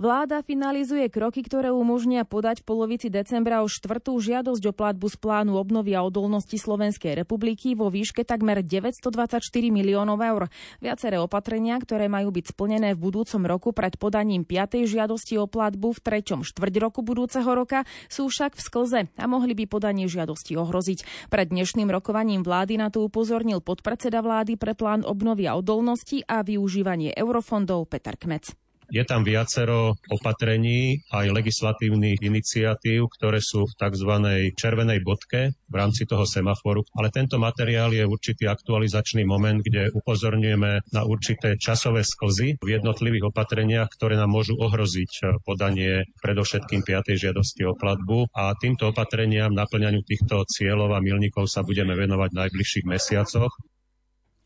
Vláda 0.00 0.40
finalizuje 0.40 1.12
kroky, 1.12 1.44
ktoré 1.44 1.68
umožnia 1.68 2.24
podať 2.24 2.64
v 2.64 2.72
polovici 2.72 3.12
decembra 3.12 3.60
o 3.60 3.68
štvrtú 3.68 4.16
žiadosť 4.16 4.64
o 4.64 4.72
platbu 4.72 5.12
z 5.12 5.16
plánu 5.20 5.60
obnovy 5.60 5.92
a 5.92 6.00
odolnosti 6.00 6.56
Slovenskej 6.56 7.12
republiky 7.20 7.76
vo 7.76 7.92
výške 7.92 8.24
takmer 8.24 8.64
924 8.64 9.44
miliónov 9.68 10.16
eur. 10.24 10.48
Viaceré 10.80 11.20
opatrenia, 11.20 11.76
ktoré 11.76 12.08
majú 12.08 12.32
byť 12.32 12.48
splnené 12.48 12.96
v 12.96 13.12
budúcom 13.12 13.44
roku 13.44 13.76
pred 13.76 14.00
podaním 14.00 14.48
5. 14.48 14.88
žiadosti 14.88 15.36
o 15.36 15.44
platbu 15.44 15.92
v 15.92 16.00
3. 16.00 16.48
štvrť 16.48 16.74
roku 16.80 17.04
budúceho 17.04 17.52
roka, 17.52 17.84
sú 18.08 18.32
však 18.32 18.56
v 18.56 18.60
sklze 18.64 19.00
a 19.20 19.24
mohli 19.28 19.52
by 19.52 19.68
podanie 19.68 20.08
žiadosti 20.08 20.56
ohroziť. 20.56 21.28
Pred 21.28 21.52
dnešným 21.52 21.92
rokovaním 21.92 22.40
vlády 22.40 22.80
na 22.80 22.88
to 22.88 23.04
upozornil 23.04 23.60
podpredseda 23.60 24.24
vlády 24.24 24.56
pre 24.56 24.72
plán 24.72 25.04
obnovy 25.04 25.44
a 25.44 25.60
odolnosti 25.60 26.24
a 26.24 26.40
využívanie 26.40 27.12
eurofondov 27.12 27.84
Peter 27.92 28.16
Kmec. 28.16 28.59
Je 28.90 29.06
tam 29.06 29.22
viacero 29.22 29.94
opatrení 30.10 30.98
aj 31.14 31.30
legislatívnych 31.30 32.18
iniciatív, 32.18 33.06
ktoré 33.14 33.38
sú 33.38 33.70
v 33.70 33.76
tzv. 33.78 34.12
červenej 34.58 35.00
bodke 35.06 35.54
v 35.54 35.74
rámci 35.74 36.10
toho 36.10 36.26
semaforu, 36.26 36.82
ale 36.98 37.14
tento 37.14 37.38
materiál 37.38 37.94
je 37.94 38.02
určitý 38.02 38.50
aktualizačný 38.50 39.22
moment, 39.22 39.62
kde 39.62 39.94
upozorňujeme 39.94 40.90
na 40.90 41.02
určité 41.06 41.54
časové 41.54 42.02
sklzy 42.02 42.58
v 42.58 42.68
jednotlivých 42.68 43.30
opatreniach, 43.30 43.94
ktoré 43.94 44.18
nám 44.18 44.34
môžu 44.34 44.58
ohroziť 44.58 45.42
podanie 45.46 46.10
predovšetkým 46.18 46.82
5. 46.82 47.14
žiadosti 47.14 47.62
o 47.70 47.78
platbu 47.78 48.34
a 48.34 48.58
týmto 48.58 48.90
opatreniam 48.90 49.54
naplňaniu 49.54 50.02
týchto 50.02 50.42
cieľov 50.50 50.98
a 50.98 51.04
milníkov 51.04 51.46
sa 51.46 51.62
budeme 51.62 51.94
venovať 51.94 52.34
v 52.34 52.40
najbližších 52.42 52.86
mesiacoch. 52.90 53.54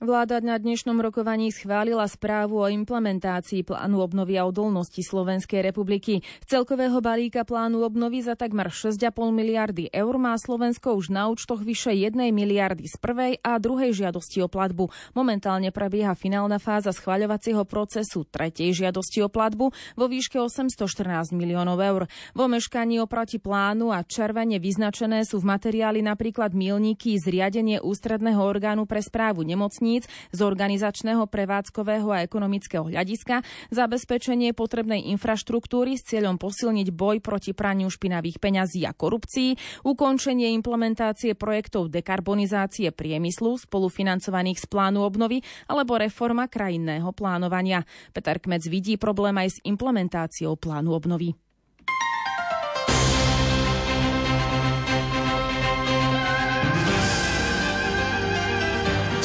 Vláda 0.03 0.43
na 0.43 0.59
dnešnom 0.59 0.99
rokovaní 0.99 1.55
schválila 1.55 2.03
správu 2.11 2.59
o 2.59 2.67
implementácii 2.67 3.63
plánu 3.63 4.03
obnovy 4.03 4.35
a 4.35 4.43
odolnosti 4.43 4.99
Slovenskej 4.99 5.63
republiky. 5.63 6.19
Z 6.43 6.47
celkového 6.51 6.99
balíka 6.99 7.47
plánu 7.47 7.87
obnovy 7.87 8.19
za 8.19 8.35
takmer 8.35 8.75
6,5 8.75 9.15
miliardy 9.31 9.95
eur 9.95 10.19
má 10.19 10.35
Slovensko 10.35 10.99
už 10.99 11.15
na 11.15 11.31
účtoch 11.31 11.63
vyše 11.63 11.95
1 11.95 12.11
miliardy 12.35 12.91
z 12.91 12.99
prvej 12.99 13.39
a 13.39 13.55
druhej 13.63 13.95
žiadosti 13.95 14.43
o 14.43 14.51
platbu. 14.51 14.91
Momentálne 15.15 15.71
prebieha 15.71 16.19
finálna 16.19 16.59
fáza 16.59 16.91
schváľovacieho 16.91 17.63
procesu 17.63 18.27
tretej 18.27 18.75
žiadosti 18.75 19.23
o 19.23 19.31
platbu 19.31 19.71
vo 19.95 20.07
výške 20.11 20.43
814 20.43 21.31
miliónov 21.39 21.79
eur. 21.79 22.11
Vo 22.35 22.51
meškaní 22.51 22.99
oproti 22.99 23.39
plánu 23.39 23.95
a 23.95 24.03
červene 24.03 24.59
vyznačené 24.59 25.23
sú 25.23 25.39
v 25.39 25.55
materiáli 25.55 26.03
napríklad 26.03 26.51
milníky 26.51 27.15
zriadenie 27.15 27.79
ústredného 27.79 28.43
orgánu 28.43 28.91
pre 28.91 28.99
správu 28.99 29.47
nemocní 29.47 29.84
hraníc 29.85 30.09
z 30.33 30.41
organizačného, 30.41 31.29
prevádzkového 31.29 32.09
a 32.09 32.25
ekonomického 32.25 32.89
hľadiska, 32.89 33.45
zabezpečenie 33.69 34.57
potrebnej 34.57 35.13
infraštruktúry 35.13 36.01
s 36.01 36.09
cieľom 36.09 36.41
posilniť 36.41 36.89
boj 36.89 37.21
proti 37.21 37.53
praniu 37.53 37.93
špinavých 37.93 38.41
peňazí 38.41 38.89
a 38.89 38.97
korupcii, 38.97 39.85
ukončenie 39.85 40.57
implementácie 40.57 41.37
projektov 41.37 41.93
dekarbonizácie 41.93 42.97
priemyslu 42.97 43.61
spolufinancovaných 43.61 44.65
z 44.65 44.67
plánu 44.73 45.05
obnovy 45.05 45.45
alebo 45.69 46.01
reforma 46.01 46.49
krajinného 46.49 47.13
plánovania. 47.13 47.85
Peter 48.17 48.41
Kmec 48.41 48.65
vidí 48.73 48.97
problém 48.97 49.37
aj 49.37 49.61
s 49.61 49.63
implementáciou 49.69 50.57
plánu 50.57 50.97
obnovy. 50.97 51.44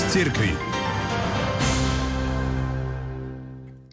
Cirkvi. 0.10 0.69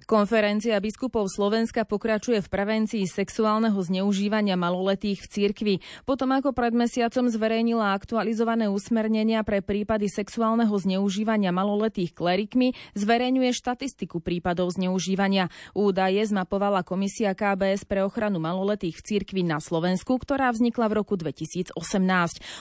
Konferencia 0.06 0.78
biskupov 0.78 1.26
Slovenska 1.26 1.82
pokračuje 1.82 2.38
v 2.38 2.46
prevencii 2.46 3.10
sexuálneho 3.10 3.74
zneužívania 3.74 4.54
maloletých 4.54 5.18
v 5.18 5.26
cirkvi. 5.26 5.74
Potom 6.06 6.30
ako 6.30 6.54
pred 6.54 6.70
mesiacom 6.78 7.26
zverejnila 7.26 7.90
aktualizované 7.90 8.70
usmernenia 8.70 9.42
pre 9.42 9.66
prípady 9.66 10.06
sexuálneho 10.06 10.70
zneužívania 10.70 11.50
maloletých 11.50 12.14
klerikmi, 12.14 12.78
zverejňuje 12.94 13.50
štatistiku 13.50 14.22
prípadov 14.22 14.78
zneužívania. 14.78 15.50
Údaje 15.74 16.22
zmapovala 16.30 16.86
Komisia 16.86 17.34
KBS 17.34 17.82
pre 17.82 18.06
ochranu 18.06 18.38
maloletých 18.38 19.02
v 19.02 19.10
cirkvi 19.10 19.42
na 19.42 19.58
Slovensku, 19.58 20.22
ktorá 20.22 20.54
vznikla 20.54 20.86
v 20.86 21.02
roku 21.02 21.18
2018. 21.18 21.74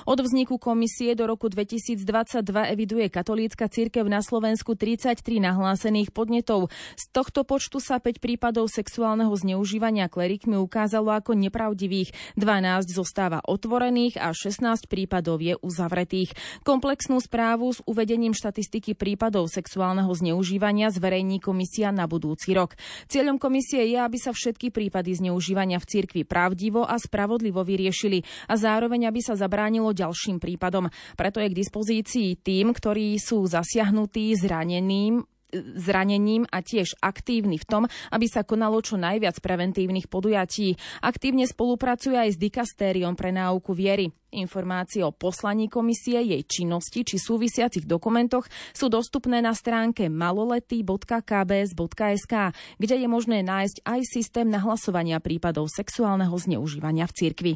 Od 0.10 0.18
vzniku 0.18 0.58
komisie 0.58 1.14
do 1.14 1.30
roku 1.30 1.46
2022 1.46 2.42
eviduje 2.74 3.06
katolícka 3.14 3.70
cirkev 3.70 4.10
na 4.10 4.25
Slovensku 4.25 4.74
33 4.74 5.22
nahlásených 5.38 6.10
podnetov. 6.10 6.74
Z 6.98 7.14
tohto 7.14 7.35
tohto 7.36 7.51
počtu 7.51 7.84
sa 7.84 8.00
5 8.00 8.24
prípadov 8.24 8.72
sexuálneho 8.72 9.36
zneužívania 9.36 10.08
klerikmi 10.08 10.56
ukázalo 10.56 11.12
ako 11.12 11.36
nepravdivých, 11.36 12.15
12 12.39 12.88
zostáva 12.88 13.44
otvorených 13.44 14.15
a 14.24 14.32
16 14.32 14.88
prípadov 14.88 15.44
je 15.44 15.60
uzavretých. 15.60 16.32
Komplexnú 16.63 17.20
správu 17.20 17.75
s 17.75 17.84
uvedením 17.84 18.32
štatistiky 18.32 18.96
prípadov 18.96 19.51
sexuálneho 19.51 20.08
zneužívania 20.15 20.88
zverejní 20.96 21.44
komisia 21.44 21.92
na 21.92 22.08
budúci 22.08 22.56
rok. 22.56 22.80
Cieľom 23.12 23.36
komisie 23.36 23.84
je, 23.84 24.00
aby 24.00 24.15
sa 24.15 24.32
všetky 24.32 24.72
prípady 24.72 25.20
zneužívania 25.20 25.84
v 25.84 25.92
cirkvi 25.92 26.24
pravdivo 26.24 26.88
a 26.88 26.96
spravodlivo 26.96 27.68
vyriešili 27.68 28.24
a 28.48 28.56
zároveň 28.56 29.12
aby 29.12 29.20
sa 29.20 29.36
zabránilo 29.36 29.92
ďalším 29.92 30.39
prípadom. 30.39 30.88
Preto 31.20 31.44
je 31.44 31.51
k 31.51 31.60
dispozícii 31.68 32.39
tým, 32.39 32.72
ktorí 32.72 33.20
sú 33.20 33.44
zasiahnutí 33.44 34.32
zraneným 34.39 35.35
zranením 35.75 36.45
a 36.50 36.62
tiež 36.62 37.00
aktívny 37.00 37.57
v 37.62 37.67
tom, 37.67 37.83
aby 38.12 38.27
sa 38.27 38.43
konalo 38.43 38.81
čo 38.81 39.00
najviac 39.00 39.39
preventívnych 39.39 40.12
podujatí. 40.12 40.75
Aktívne 41.01 41.47
spolupracuje 41.47 42.15
aj 42.15 42.29
s 42.35 42.41
dikastériom 42.41 43.15
pre 43.15 43.31
náuku 43.31 43.71
viery. 43.71 44.12
Informácie 44.35 45.00
o 45.00 45.15
poslaní 45.15 45.71
komisie, 45.71 46.19
jej 46.19 46.43
činnosti 46.43 47.07
či 47.07 47.15
súvisiacich 47.15 47.88
dokumentoch 47.88 48.51
sú 48.75 48.91
dostupné 48.91 49.39
na 49.39 49.55
stránke 49.55 50.12
malolety.kbs.sk, 50.12 52.33
kde 52.75 52.95
je 53.00 53.07
možné 53.07 53.47
nájsť 53.47 53.88
aj 53.88 54.00
systém 54.03 54.51
nahlasovania 54.51 55.24
prípadov 55.24 55.71
sexuálneho 55.71 56.35
zneužívania 56.35 57.07
v 57.07 57.15
cirkvi. 57.15 57.55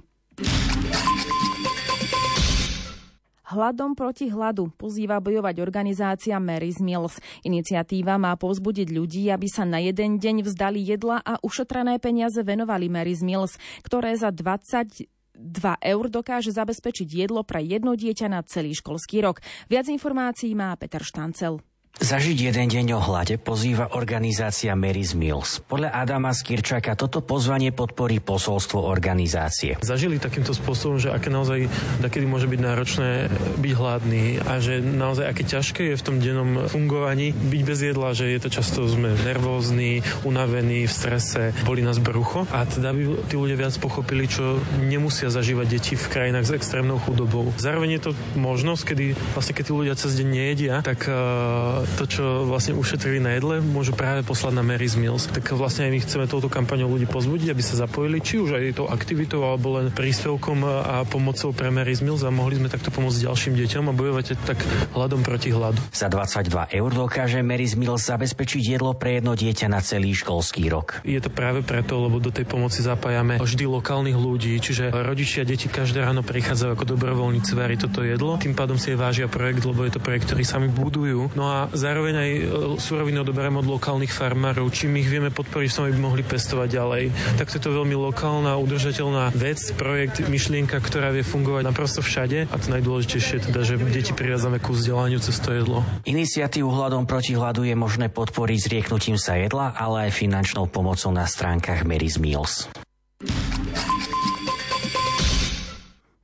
Hladom 3.49 3.97
proti 3.97 4.29
hladu 4.29 4.69
pozýva 4.77 5.17
bojovať 5.17 5.57
organizácia 5.57 6.37
Mary's 6.37 6.77
Mills. 6.77 7.17
Iniciatíva 7.41 8.21
má 8.21 8.37
povzbudiť 8.37 8.93
ľudí, 8.93 9.25
aby 9.33 9.49
sa 9.49 9.65
na 9.65 9.81
jeden 9.81 10.21
deň 10.21 10.45
vzdali 10.45 10.77
jedla 10.85 11.17
a 11.25 11.41
ušetrené 11.41 11.97
peniaze 11.97 12.37
venovali 12.45 12.93
Mary's 12.93 13.25
Mills, 13.25 13.57
ktoré 13.81 14.13
za 14.13 14.29
20 14.29 15.09
2 15.39 15.79
eur 15.79 16.05
dokáže 16.11 16.51
zabezpečiť 16.51 17.07
jedlo 17.25 17.47
pre 17.47 17.63
jedno 17.63 17.95
dieťa 17.95 18.27
na 18.27 18.43
celý 18.43 18.75
školský 18.75 19.23
rok. 19.23 19.39
Viac 19.71 19.87
informácií 19.87 20.51
má 20.51 20.75
Peter 20.75 20.99
Štancel. 20.99 21.63
Zažiť 21.99 22.53
jeden 22.53 22.71
deň 22.71 22.95
o 22.95 23.01
hlade 23.03 23.35
pozýva 23.35 23.91
organizácia 23.91 24.71
Mary's 24.71 25.11
Mills. 25.11 25.59
Podľa 25.67 25.91
Adama 25.91 26.31
Skirčaka 26.31 26.95
toto 26.95 27.19
pozvanie 27.19 27.75
podporí 27.75 28.23
posolstvo 28.23 28.87
organizácie. 28.87 29.75
Zažili 29.83 30.15
takýmto 30.15 30.55
spôsobom, 30.55 30.95
že 30.95 31.11
aké 31.11 31.27
naozaj 31.27 31.67
takedy 31.99 32.23
môže 32.23 32.47
byť 32.47 32.59
náročné 32.63 33.27
byť 33.59 33.73
hladný 33.75 34.39
a 34.39 34.63
že 34.63 34.79
naozaj 34.79 35.27
aké 35.27 35.43
ťažké 35.43 35.81
je 35.91 35.99
v 35.99 36.05
tom 36.07 36.23
dennom 36.23 36.71
fungovaní 36.71 37.35
byť 37.35 37.61
bez 37.67 37.79
jedla, 37.83 38.15
že 38.15 38.31
je 38.31 38.39
to 38.47 38.49
často 38.53 38.87
sme 38.87 39.11
nervózni, 39.27 39.99
unavení, 40.23 40.87
v 40.87 40.93
strese, 40.95 41.51
boli 41.67 41.83
nás 41.83 41.99
brucho 41.99 42.47
a 42.55 42.63
teda 42.63 42.95
by 42.95 43.27
tí 43.27 43.35
ľudia 43.35 43.59
viac 43.59 43.75
pochopili, 43.75 44.31
čo 44.31 44.63
nemusia 44.79 45.27
zažívať 45.27 45.67
deti 45.67 45.93
v 45.99 46.05
krajinách 46.07 46.47
s 46.47 46.55
extrémnou 46.55 46.95
chudobou. 47.03 47.51
Zároveň 47.59 47.99
je 47.99 48.01
to 48.07 48.11
možnosť, 48.39 48.81
kedy 48.87 49.05
vlastne 49.35 49.51
keď 49.51 49.63
tí 49.67 49.73
ľudia 49.75 49.95
cez 49.99 50.15
deň 50.15 50.27
nejedia, 50.31 50.75
tak 50.79 51.03
uh, 51.11 51.78
to, 51.99 52.03
čo 52.09 52.23
vlastne 52.47 52.75
ušetrili 52.75 53.19
na 53.21 53.37
jedle, 53.37 53.61
môžu 53.61 53.93
práve 53.93 54.25
poslať 54.25 54.53
na 54.55 54.63
Mary's 54.63 54.97
Mills. 54.99 55.27
Tak 55.29 55.53
vlastne 55.55 55.87
aj 55.87 55.91
my 55.91 55.99
chceme 56.03 56.25
touto 56.25 56.49
kampaňou 56.51 56.89
ľudí 56.91 57.05
pozbudiť, 57.05 57.53
aby 57.53 57.63
sa 57.63 57.79
zapojili, 57.79 58.19
či 58.23 58.41
už 58.41 58.57
aj 58.57 58.79
tou 58.79 58.87
aktivitou, 58.89 59.45
alebo 59.45 59.79
len 59.79 59.93
príspevkom 59.93 60.57
a 60.65 60.95
pomocou 61.07 61.55
pre 61.55 61.71
Mary's 61.71 62.03
Mills 62.03 62.25
a 62.25 62.33
mohli 62.33 62.59
sme 62.59 62.67
takto 62.67 62.91
pomôcť 62.91 63.29
ďalším 63.29 63.53
deťom 63.55 63.85
a 63.89 63.93
bojovať 63.93 64.25
tak 64.43 64.59
hľadom 64.97 65.23
proti 65.23 65.53
hladu. 65.53 65.79
Za 65.93 66.11
22 66.11 66.75
eur 66.75 66.89
dokáže 66.91 67.39
Mary's 67.39 67.79
Mills 67.79 68.03
zabezpečiť 68.09 68.75
jedlo 68.75 68.97
pre 68.97 69.21
jedno 69.21 69.37
dieťa 69.37 69.71
na 69.71 69.79
celý 69.79 70.11
školský 70.17 70.67
rok. 70.67 70.99
Je 71.05 71.21
to 71.21 71.31
práve 71.31 71.63
preto, 71.63 72.01
lebo 72.01 72.19
do 72.19 72.33
tej 72.33 72.43
pomoci 72.43 72.83
zapájame 72.83 73.39
vždy 73.39 73.65
lokálnych 73.69 74.17
ľudí, 74.17 74.57
čiže 74.59 74.91
rodičia, 74.91 75.47
deti 75.47 75.69
každé 75.69 76.03
ráno 76.03 76.25
prichádzajú 76.25 76.75
ako 76.75 76.85
dobrovoľníci 76.97 77.53
variť 77.53 77.87
toto 77.87 78.01
jedlo. 78.03 78.35
Tým 78.41 78.57
pádom 78.57 78.75
si 78.75 78.91
je 78.91 78.97
vážia 78.99 79.29
projekt, 79.29 79.63
lebo 79.63 79.85
je 79.85 79.93
to 79.95 80.03
projekt, 80.03 80.27
ktorý 80.27 80.43
sami 80.43 80.67
budujú. 80.67 81.31
No 81.37 81.45
a 81.47 81.68
zároveň 81.73 82.13
aj 82.15 82.29
e, 82.31 82.41
suroviny 82.79 83.21
odobereme 83.21 83.59
od 83.61 83.67
lokálnych 83.67 84.09
farmárov, 84.11 84.69
čím 84.71 84.97
ich 85.01 85.09
vieme 85.09 85.29
podporiť, 85.33 85.69
sami 85.69 85.91
by 85.95 85.99
mohli 85.99 86.23
pestovať 86.23 86.67
ďalej. 86.69 87.03
Tak 87.37 87.51
je 87.51 87.61
to 87.61 87.75
veľmi 87.75 87.95
lokálna, 87.97 88.55
udržateľná 88.59 89.33
vec, 89.35 89.59
projekt, 89.75 90.23
myšlienka, 90.25 90.79
ktorá 90.79 91.11
vie 91.13 91.25
fungovať 91.25 91.63
naprosto 91.67 91.99
všade. 91.99 92.49
A 92.49 92.55
to 92.55 92.67
najdôležitejšie 92.73 93.33
je 93.39 93.45
teda, 93.51 93.61
že 93.61 93.75
deti 93.91 94.11
privádzame 94.15 94.57
ku 94.63 94.73
vzdelaniu 94.73 95.19
cez 95.21 95.37
to 95.43 95.53
jedlo. 95.53 95.85
Iniciatívu 96.07 96.69
hľadom 96.69 97.05
proti 97.05 97.35
hladu 97.35 97.67
je 97.67 97.75
možné 97.77 98.07
podporiť 98.09 98.59
zrieknutím 98.71 99.17
sa 99.19 99.37
jedla, 99.37 99.75
ale 99.75 100.09
aj 100.09 100.17
finančnou 100.17 100.71
pomocou 100.71 101.11
na 101.11 101.27
stránkach 101.27 101.83
Mary's 101.83 102.17
Meals. 102.17 102.69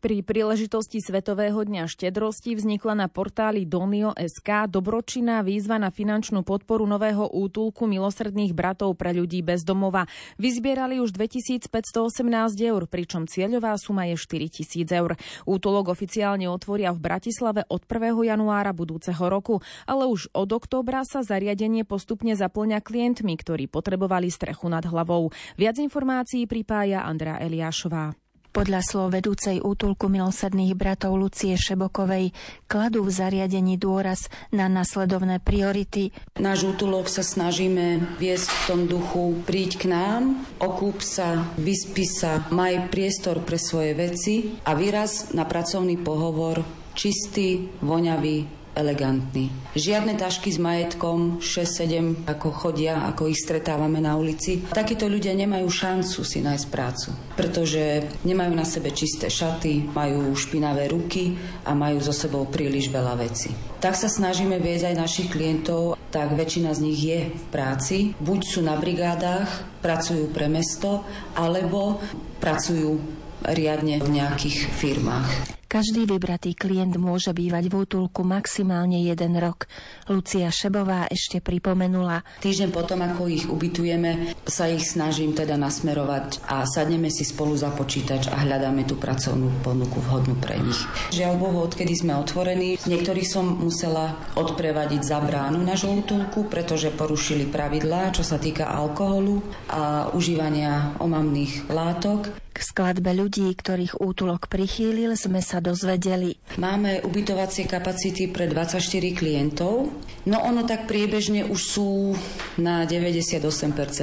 Pri 0.05 0.21
príležitosti 0.21 1.01
Svetového 1.01 1.65
dňa 1.65 1.89
štedrosti 1.89 2.53
vznikla 2.53 2.93
na 2.93 3.07
portáli 3.09 3.65
Donio.sk 3.65 4.69
dobročinná 4.69 5.41
výzva 5.41 5.81
na 5.81 5.89
finančnú 5.89 6.45
podporu 6.45 6.85
nového 6.85 7.25
útulku 7.33 7.89
milosrdných 7.89 8.53
bratov 8.53 9.01
pre 9.01 9.17
ľudí 9.17 9.41
bez 9.41 9.65
domova. 9.65 10.05
Vyzbierali 10.37 11.01
už 11.01 11.09
2518 11.09 12.21
eur, 12.69 12.85
pričom 12.85 13.25
cieľová 13.25 13.73
suma 13.81 14.05
je 14.05 14.13
4000 14.13 14.85
eur. 14.93 15.17
Útulok 15.49 15.89
oficiálne 15.89 16.45
otvoria 16.53 16.93
v 16.93 17.01
Bratislave 17.01 17.65
od 17.65 17.81
1. 17.89 18.29
januára 18.29 18.77
budúceho 18.77 19.25
roku, 19.25 19.65
ale 19.89 20.05
už 20.05 20.29
od 20.37 20.53
októbra 20.53 21.01
sa 21.01 21.25
zariadenie 21.25 21.81
postupne 21.81 22.37
zaplňa 22.37 22.85
klientmi, 22.85 23.33
ktorí 23.41 23.65
potrebovali 23.65 24.29
strechu 24.29 24.69
nad 24.69 24.85
hlavou. 24.85 25.33
Viac 25.57 25.81
informácií 25.81 26.45
pripája 26.45 27.01
Andrea 27.09 27.41
Eliášová. 27.41 28.13
Podľa 28.55 28.87
slov 28.87 29.11
vedúcej 29.11 29.59
útulku 29.59 30.07
milosrdných 30.07 30.79
bratov 30.79 31.19
Lucie 31.19 31.59
Šebokovej 31.59 32.31
kladú 32.71 33.03
v 33.03 33.11
zariadení 33.11 33.75
dôraz 33.75 34.31
na 34.55 34.71
nasledovné 34.71 35.43
priority. 35.43 36.15
Náš 36.39 36.63
útulok 36.63 37.11
sa 37.11 37.19
snažíme 37.19 38.15
viesť 38.15 38.47
v 38.47 38.61
tom 38.63 38.81
duchu 38.87 39.43
príď 39.43 39.71
k 39.75 39.85
nám, 39.91 40.47
okúp 40.63 41.03
sa, 41.03 41.51
vyspí 41.59 42.07
sa, 42.07 42.47
maj 42.47 42.87
priestor 42.87 43.43
pre 43.43 43.59
svoje 43.59 43.91
veci 43.91 44.55
a 44.63 44.71
výraz 44.71 45.35
na 45.35 45.43
pracovný 45.43 45.99
pohovor 45.99 46.63
čistý, 46.95 47.67
voňavý, 47.83 48.64
elegantní. 48.75 49.49
Žiadne 49.73 50.19
tašky 50.19 50.51
s 50.51 50.59
majetkom, 50.59 51.39
6-7, 51.39 52.27
ako 52.27 52.47
chodia, 52.51 53.07
ako 53.07 53.31
ich 53.31 53.39
stretávame 53.39 54.03
na 54.03 54.19
ulici. 54.19 54.61
Takíto 54.67 55.07
ľudia 55.07 55.31
nemajú 55.33 55.65
šancu 55.65 56.21
si 56.27 56.43
nájsť 56.43 56.65
prácu, 56.69 57.09
pretože 57.39 58.03
nemajú 58.27 58.53
na 58.53 58.67
sebe 58.67 58.91
čisté 58.91 59.31
šaty, 59.31 59.95
majú 59.95 60.35
špinavé 60.35 60.91
ruky 60.91 61.39
a 61.63 61.71
majú 61.71 62.03
so 62.03 62.11
sebou 62.11 62.45
príliš 62.45 62.91
veľa 62.91 63.15
veci. 63.15 63.49
Tak 63.79 63.95
sa 63.95 64.11
snažíme 64.11 64.59
viesť 64.59 64.91
aj 64.91 65.01
našich 65.01 65.27
klientov, 65.31 65.95
tak 66.11 66.35
väčšina 66.35 66.71
z 66.75 66.79
nich 66.83 66.99
je 66.99 67.19
v 67.31 67.45
práci. 67.51 67.97
Buď 68.19 68.39
sú 68.43 68.59
na 68.63 68.75
brigádach, 68.75 69.79
pracujú 69.79 70.31
pre 70.31 70.51
mesto, 70.51 71.03
alebo 71.35 71.99
pracujú 72.39 72.97
riadne 73.45 74.01
v 74.01 74.09
nejakých 74.21 74.57
firmách. 74.73 75.55
Každý 75.75 76.07
vybratý 76.07 76.55
klient 76.55 76.95
môže 76.95 77.35
bývať 77.35 77.67
v 77.67 77.83
útulku 77.83 78.23
maximálne 78.23 78.95
jeden 79.03 79.35
rok. 79.35 79.67
Lucia 80.07 80.47
Šebová 80.47 81.03
ešte 81.11 81.43
pripomenula. 81.43 82.23
Týždeň 82.39 82.71
potom, 82.71 83.03
ako 83.03 83.27
ich 83.27 83.43
ubytujeme, 83.51 84.39
sa 84.47 84.71
ich 84.71 84.87
snažím 84.87 85.35
teda 85.35 85.59
nasmerovať 85.59 86.47
a 86.47 86.63
sadneme 86.63 87.11
si 87.11 87.27
spolu 87.27 87.59
za 87.59 87.75
počítač 87.75 88.31
a 88.31 88.47
hľadáme 88.47 88.87
tú 88.87 88.95
pracovnú 88.95 89.51
ponuku 89.67 89.99
vhodnú 89.99 90.39
pre 90.39 90.63
nich. 90.63 90.79
Žiaľ 91.11 91.43
Bohu, 91.43 91.67
odkedy 91.67 91.91
sme 91.91 92.23
otvorení, 92.23 92.79
niektorých 92.79 93.27
som 93.27 93.43
musela 93.43 94.15
odprevadiť 94.39 95.03
za 95.03 95.19
bránu 95.19 95.59
nášho 95.59 95.91
útulku, 95.91 96.47
pretože 96.47 96.87
porušili 96.95 97.51
pravidlá, 97.51 98.15
čo 98.15 98.23
sa 98.23 98.39
týka 98.39 98.71
alkoholu 98.71 99.43
a 99.67 100.07
užívania 100.15 100.95
omamných 101.03 101.67
látok. 101.67 102.44
K 102.55 102.63
skladbe 102.63 103.11
ľudí, 103.11 103.51
ktorých 103.51 103.99
útulok 103.99 104.47
prichýlil, 104.47 105.19
sme 105.19 105.43
sa 105.43 105.59
dozvedeli. 105.59 106.39
Máme 106.55 107.03
ubytovacie 107.03 107.67
kapacity 107.67 108.31
pre 108.31 108.47
24 108.47 108.79
klientov, 109.11 109.91
no 110.23 110.37
ono 110.39 110.63
tak 110.63 110.87
priebežne 110.87 111.43
už 111.51 111.59
sú 111.59 112.15
na 112.55 112.87
98% 112.87 113.43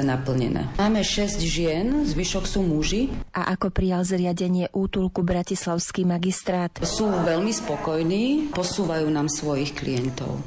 naplnené. 0.05 0.69
Máme 0.77 1.01
6 1.01 1.41
žien, 1.41 2.05
zvyšok 2.05 2.45
sú 2.45 2.61
muži. 2.61 3.09
A 3.33 3.57
ako 3.57 3.73
prijal 3.73 4.05
zriadenie 4.05 4.69
útulku 4.77 5.25
Bratislavský 5.25 6.05
magistrát? 6.05 6.77
Sú 6.85 7.09
veľmi 7.09 7.57
spokojní, 7.57 8.53
posúvajú 8.53 9.09
nám 9.09 9.33
svojich 9.33 9.73
klientov. 9.73 10.45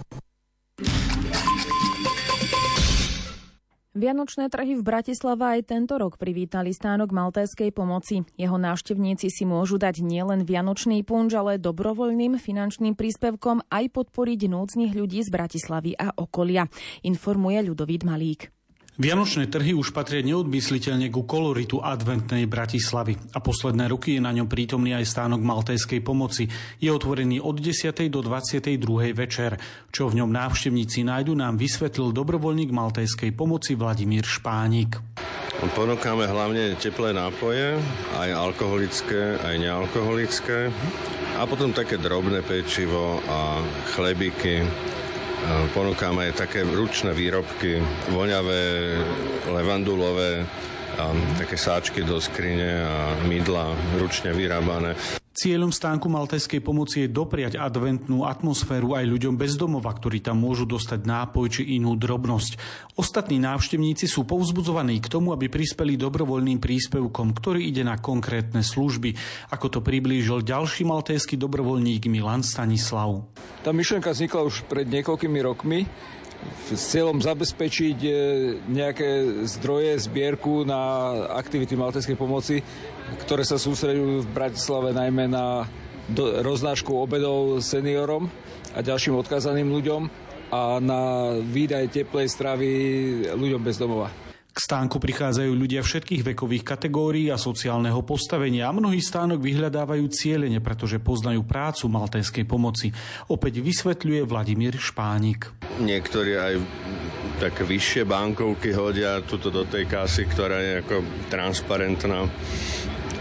Vianočné 3.95 4.51
trhy 4.51 4.75
v 4.75 4.83
Bratislava 4.83 5.55
aj 5.55 5.71
tento 5.71 5.95
rok 5.95 6.19
privítali 6.19 6.75
stánok 6.75 7.15
Maltéskej 7.15 7.71
pomoci. 7.71 8.27
Jeho 8.35 8.59
návštevníci 8.59 9.31
si 9.31 9.47
môžu 9.47 9.79
dať 9.79 10.03
nielen 10.03 10.43
vianočný 10.43 10.99
punč, 11.07 11.31
ale 11.31 11.63
dobrovoľným 11.63 12.35
finančným 12.35 12.99
príspevkom 12.99 13.63
aj 13.71 13.95
podporiť 13.95 14.51
núcnych 14.51 14.91
ľudí 14.91 15.23
z 15.23 15.31
Bratislavy 15.31 15.95
a 15.95 16.11
okolia, 16.11 16.67
informuje 17.07 17.71
Ľudovít 17.71 18.03
Malík. 18.03 18.54
Vianočné 18.95 19.51
trhy 19.51 19.75
už 19.75 19.91
patria 19.91 20.23
neodmysliteľne 20.23 21.11
ku 21.11 21.27
koloritu 21.27 21.83
adventnej 21.83 22.47
Bratislavy 22.47 23.19
a 23.35 23.43
posledné 23.43 23.91
roky 23.91 24.15
je 24.15 24.23
na 24.23 24.31
ňom 24.31 24.47
prítomný 24.47 24.95
aj 24.95 25.11
stánok 25.11 25.43
Maltéskej 25.43 25.99
pomoci. 25.99 26.47
Je 26.79 26.87
otvorený 26.87 27.43
od 27.43 27.59
10. 27.59 27.91
do 28.07 28.23
22. 28.23 28.79
večer. 29.11 29.59
Čo 29.91 30.07
v 30.07 30.23
ňom 30.23 30.31
návštevníci 30.31 31.03
nájdu, 31.03 31.35
nám 31.35 31.59
vysvetlil 31.59 32.15
dobrovoľník 32.15 32.71
Maltéskej 32.71 33.35
pomoci 33.35 33.75
Vladimír 33.75 34.23
Špánik. 34.23 34.95
Ponúkame 35.75 36.23
hlavne 36.31 36.79
teplé 36.79 37.11
nápoje, 37.11 37.75
aj 38.15 38.29
alkoholické, 38.31 39.43
aj 39.43 39.59
nealkoholické 39.59 40.71
a 41.35 41.43
potom 41.43 41.75
také 41.75 41.99
drobné 41.99 42.47
pečivo 42.47 43.19
a 43.27 43.59
chlebiky 43.91 44.63
Ponúkame 45.73 46.31
aj 46.31 46.47
také 46.47 46.65
ručné 46.65 47.13
výrobky, 47.13 47.77
voňavé, 48.09 48.63
levandulové, 49.51 50.47
a 50.95 51.11
také 51.35 51.59
sáčky 51.59 52.07
do 52.07 52.23
skrine 52.23 52.87
a 52.87 53.19
mydla 53.27 53.75
ručne 53.99 54.31
vyrábané. 54.31 54.95
Cieľom 55.35 55.67
stánku 55.67 56.07
Malteskej 56.07 56.63
pomoci 56.63 57.03
je 57.03 57.11
dopriať 57.11 57.59
adventnú 57.59 58.23
atmosféru 58.23 58.95
aj 58.95 59.03
ľuďom 59.03 59.35
bez 59.35 59.59
domova, 59.59 59.91
ktorí 59.91 60.23
tam 60.23 60.39
môžu 60.39 60.63
dostať 60.63 61.03
nápoj 61.03 61.59
či 61.59 61.75
inú 61.75 61.99
drobnosť. 61.99 62.55
Ostatní 62.95 63.35
návštevníci 63.43 64.07
sú 64.07 64.23
povzbudzovaní 64.23 65.03
k 65.03 65.11
tomu, 65.11 65.35
aby 65.35 65.51
prispeli 65.51 65.99
dobrovoľným 65.99 66.63
príspevkom, 66.63 67.35
ktorý 67.35 67.67
ide 67.67 67.83
na 67.83 67.99
konkrétne 67.99 68.63
služby, 68.63 69.11
ako 69.51 69.67
to 69.75 69.79
priblížil 69.83 70.39
ďalší 70.39 70.87
maltéský 70.87 71.35
dobrovoľník 71.35 72.07
Milan 72.07 72.39
Stanislav. 72.39 73.27
Tá 73.59 73.75
myšlenka 73.75 74.15
vznikla 74.15 74.39
už 74.39 74.63
pred 74.71 74.87
niekoľkými 74.87 75.39
rokmi 75.43 75.83
s 76.69 76.81
cieľom 76.93 77.21
zabezpečiť 77.21 77.97
e, 78.01 78.11
nejaké 78.69 79.09
zdroje, 79.49 79.97
zbierku 80.05 80.65
na 80.65 81.13
aktivity 81.37 81.77
malteskej 81.77 82.17
pomoci 82.17 82.61
ktoré 83.13 83.45
sa 83.45 83.61
sústredujú 83.61 84.25
v 84.25 84.33
Bratislave 84.33 84.89
najmä 84.95 85.29
na 85.29 85.69
roznášku 86.17 86.89
obedov 86.93 87.61
seniorom 87.61 88.29
a 88.73 88.81
ďalším 88.81 89.17
odkázaným 89.21 89.69
ľuďom 89.69 90.01
a 90.53 90.77
na 90.81 91.33
výdaj 91.41 91.89
teplej 91.89 92.29
stravy 92.29 92.71
ľuďom 93.33 93.61
bez 93.61 93.77
domova. 93.81 94.24
K 94.55 94.63
stánku 94.63 95.03
prichádzajú 95.03 95.51
ľudia 95.51 95.83
všetkých 95.83 96.31
vekových 96.31 96.63
kategórií 96.63 97.27
a 97.27 97.35
sociálneho 97.35 97.99
postavenia 98.07 98.71
a 98.71 98.71
mnohí 98.71 99.03
stánok 99.03 99.43
vyhľadávajú 99.43 100.07
cieľene, 100.07 100.63
pretože 100.63 101.03
poznajú 101.03 101.43
prácu 101.43 101.91
maltéskej 101.91 102.47
pomoci. 102.47 102.95
Opäť 103.27 103.59
vysvetľuje 103.59 104.23
Vladimír 104.23 104.79
Špánik. 104.79 105.51
Niektorí 105.83 106.39
aj 106.39 106.53
také 107.43 107.67
vyššie 107.67 108.07
bankovky 108.07 108.71
hodia 108.71 109.19
tuto 109.27 109.51
do 109.51 109.67
tej 109.67 109.91
kasy, 109.91 110.23
ktorá 110.23 110.63
je 110.63 110.73
ako 110.87 111.03
transparentná 111.27 112.23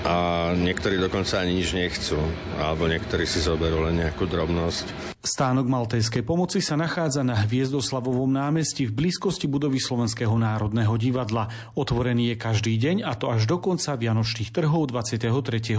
a 0.05 0.53
niektorí 0.53 1.01
dokonca 1.01 1.41
ani 1.41 1.57
nič 1.57 1.73
nechcú, 1.73 2.21
alebo 2.61 2.85
niektorí 2.85 3.25
si 3.25 3.41
zoberú 3.41 3.89
len 3.89 4.05
nejakú 4.05 4.29
drobnosť. 4.29 5.17
Stánok 5.25 5.65
maltejskej 5.65 6.21
pomoci 6.21 6.61
sa 6.61 6.77
nachádza 6.77 7.25
na 7.25 7.41
Hviezdoslavovom 7.41 8.29
námestí 8.29 8.85
v 8.85 8.93
blízkosti 8.93 9.49
budovy 9.49 9.81
Slovenského 9.81 10.37
národného 10.37 10.93
divadla. 11.01 11.49
Otvorený 11.73 12.37
je 12.37 12.37
každý 12.37 12.77
deň 12.77 13.09
a 13.09 13.17
to 13.17 13.33
až 13.33 13.49
do 13.49 13.57
konca 13.57 13.97
Vianočných 13.97 14.53
trhov 14.53 14.93
23. 14.93 15.33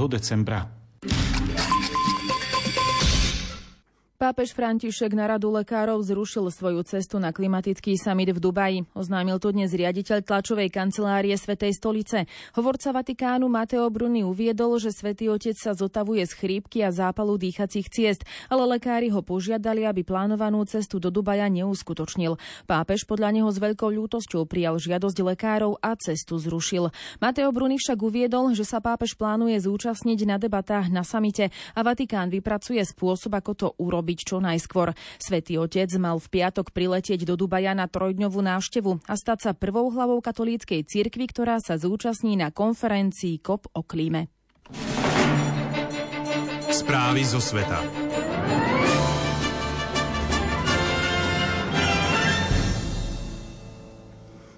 decembra. 0.10 0.85
Pápež 4.16 4.56
František 4.56 5.12
na 5.12 5.28
radu 5.28 5.52
lekárov 5.52 6.00
zrušil 6.00 6.48
svoju 6.48 6.88
cestu 6.88 7.20
na 7.20 7.36
klimatický 7.36 8.00
summit 8.00 8.32
v 8.32 8.40
Dubaji. 8.40 8.88
Oznámil 8.96 9.44
to 9.44 9.52
dnes 9.52 9.76
riaditeľ 9.76 10.24
tlačovej 10.24 10.72
kancelárie 10.72 11.36
Svetej 11.36 11.76
stolice. 11.76 12.24
Hovorca 12.56 12.96
Vatikánu 12.96 13.52
Mateo 13.52 13.84
Bruni 13.92 14.24
uviedol, 14.24 14.80
že 14.80 14.96
Svetý 14.96 15.28
Otec 15.28 15.60
sa 15.60 15.76
zotavuje 15.76 16.24
z 16.24 16.32
chrípky 16.32 16.80
a 16.88 16.96
zápalu 16.96 17.36
dýchacích 17.36 17.92
ciest, 17.92 18.24
ale 18.48 18.64
lekári 18.80 19.12
ho 19.12 19.20
požiadali, 19.20 19.84
aby 19.84 20.08
plánovanú 20.08 20.64
cestu 20.64 20.96
do 21.04 21.12
Dubaja 21.12 21.52
neuskutočnil. 21.52 22.40
Pápež 22.72 23.04
podľa 23.04 23.36
neho 23.36 23.52
s 23.52 23.60
veľkou 23.60 23.92
ľútosťou 23.92 24.48
prijal 24.48 24.80
žiadosť 24.80 25.18
lekárov 25.28 25.76
a 25.84 25.92
cestu 26.00 26.40
zrušil. 26.40 26.88
Mateo 27.20 27.52
Bruni 27.52 27.76
však 27.76 28.00
uviedol, 28.00 28.56
že 28.56 28.64
sa 28.64 28.80
pápež 28.80 29.20
plánuje 29.20 29.60
zúčastniť 29.60 30.24
na 30.24 30.40
debatách 30.40 30.88
na 30.88 31.04
samite 31.04 31.52
a 31.76 31.84
Vatikán 31.84 32.32
vypracuje 32.32 32.80
spôsob, 32.80 33.36
ako 33.36 33.52
to 33.60 33.68
urobiť 33.76 34.05
urobiť 34.06 34.20
čo 34.22 34.38
najskôr. 34.38 34.94
Svetý 35.18 35.58
otec 35.58 35.90
mal 35.98 36.22
v 36.22 36.30
piatok 36.30 36.70
priletieť 36.70 37.26
do 37.26 37.34
Dubaja 37.34 37.74
na 37.74 37.90
trojdňovú 37.90 38.38
návštevu 38.46 39.10
a 39.10 39.14
stať 39.18 39.50
sa 39.50 39.52
prvou 39.58 39.90
hlavou 39.90 40.22
katolíckej 40.22 40.86
cirkvi, 40.86 41.26
ktorá 41.26 41.58
sa 41.58 41.82
zúčastní 41.82 42.38
na 42.38 42.54
konferencii 42.54 43.42
COP 43.42 43.66
o 43.74 43.82
klíme. 43.82 44.30
Správy 46.70 47.26
zo 47.26 47.42
sveta. 47.42 48.05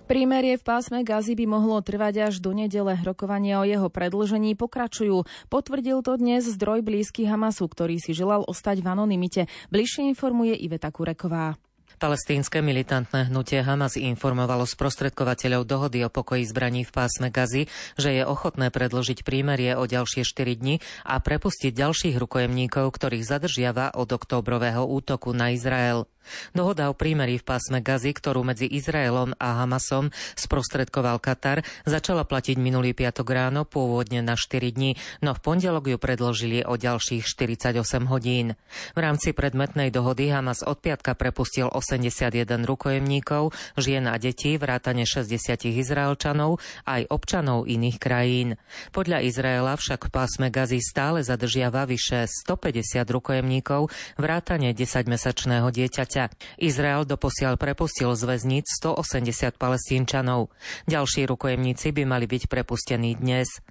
Prímerie 0.07 0.55
v 0.55 0.63
pásme 0.63 1.03
Gazy 1.03 1.35
by 1.35 1.45
mohlo 1.51 1.83
trvať 1.83 2.31
až 2.31 2.39
do 2.39 2.55
nedele. 2.55 2.95
Rokovania 3.03 3.59
o 3.59 3.67
jeho 3.67 3.91
predlžení 3.91 4.55
pokračujú. 4.55 5.27
Potvrdil 5.51 5.99
to 5.99 6.15
dnes 6.15 6.47
zdroj 6.47 6.79
blízky 6.79 7.27
Hamasu, 7.27 7.67
ktorý 7.67 7.99
si 7.99 8.15
želal 8.15 8.47
ostať 8.47 8.79
v 8.79 8.87
anonimite. 8.87 9.51
Bližšie 9.67 10.07
informuje 10.07 10.55
Iveta 10.55 10.95
Kureková. 10.95 11.59
Palestínske 11.97 12.61
militantné 12.61 13.27
hnutie 13.27 13.57
Hamas 13.65 13.97
informovalo 13.97 14.69
sprostredkovateľov 14.69 15.65
dohody 15.65 16.05
o 16.05 16.13
pokoji 16.13 16.45
zbraní 16.45 16.85
v 16.85 16.93
pásme 16.93 17.27
Gazy, 17.33 17.65
že 17.97 18.13
je 18.13 18.23
ochotné 18.23 18.69
predložiť 18.69 19.25
prímerie 19.25 19.73
o 19.73 19.89
ďalšie 19.89 20.21
4 20.21 20.61
dni 20.61 20.77
a 21.03 21.17
prepustiť 21.17 21.73
ďalších 21.73 22.15
rukojemníkov, 22.21 22.93
ktorých 22.93 23.25
zadržiava 23.25 23.97
od 23.97 24.13
októbrového 24.13 24.85
útoku 24.85 25.33
na 25.33 25.51
Izrael. 25.51 26.05
Dohoda 26.51 26.89
o 26.89 26.97
prímerí 26.97 27.39
v 27.39 27.47
pásme 27.47 27.79
Gazy, 27.79 28.11
ktorú 28.15 28.43
medzi 28.43 28.67
Izraelom 28.67 29.35
a 29.37 29.63
Hamasom 29.63 30.09
sprostredkoval 30.35 31.19
Katar, 31.23 31.63
začala 31.87 32.27
platiť 32.27 32.59
minulý 32.59 32.91
piatok 32.97 33.27
ráno, 33.29 33.63
pôvodne 33.63 34.19
na 34.21 34.37
4 34.37 34.73
dní, 34.73 34.95
no 35.23 35.33
v 35.33 35.39
pondelok 35.39 35.91
ju 35.91 35.97
predložili 35.99 36.63
o 36.65 36.75
ďalších 36.75 37.23
48 37.25 37.79
hodín. 38.09 38.57
V 38.93 38.99
rámci 38.99 39.31
predmetnej 39.31 39.89
dohody 39.93 40.29
Hamas 40.33 40.65
od 40.65 40.79
piatka 40.81 41.13
prepustil 41.13 41.69
81 41.71 42.67
rukojemníkov, 42.67 43.55
žien 43.77 44.05
a 44.09 44.15
detí, 44.19 44.57
vrátane 44.57 45.05
60 45.07 45.77
Izraelčanov, 45.77 46.59
aj 46.85 47.07
občanov 47.09 47.69
iných 47.69 47.97
krajín. 48.01 48.59
Podľa 48.91 49.23
Izraela 49.25 49.73
však 49.77 50.07
v 50.07 50.11
pásme 50.13 50.47
Gazy 50.49 50.79
stále 50.81 51.21
zadržiava 51.21 51.85
vyše 51.85 52.25
150 52.25 53.05
rukojemníkov, 53.07 53.89
vrátane 54.17 54.73
10-mesačného 54.73 55.67
dieťaťa. 55.69 56.16
Izrael 56.57 57.05
doposiaľ 57.05 57.61
prepustil 57.61 58.17
z 58.17 58.23
väzníc 58.25 58.65
180 58.81 59.61
palestínčanov. 59.61 60.49
Ďalší 60.89 61.29
rukojemníci 61.29 61.93
by 61.93 62.03
mali 62.09 62.25
byť 62.25 62.49
prepustení 62.49 63.13
dnes. 63.13 63.61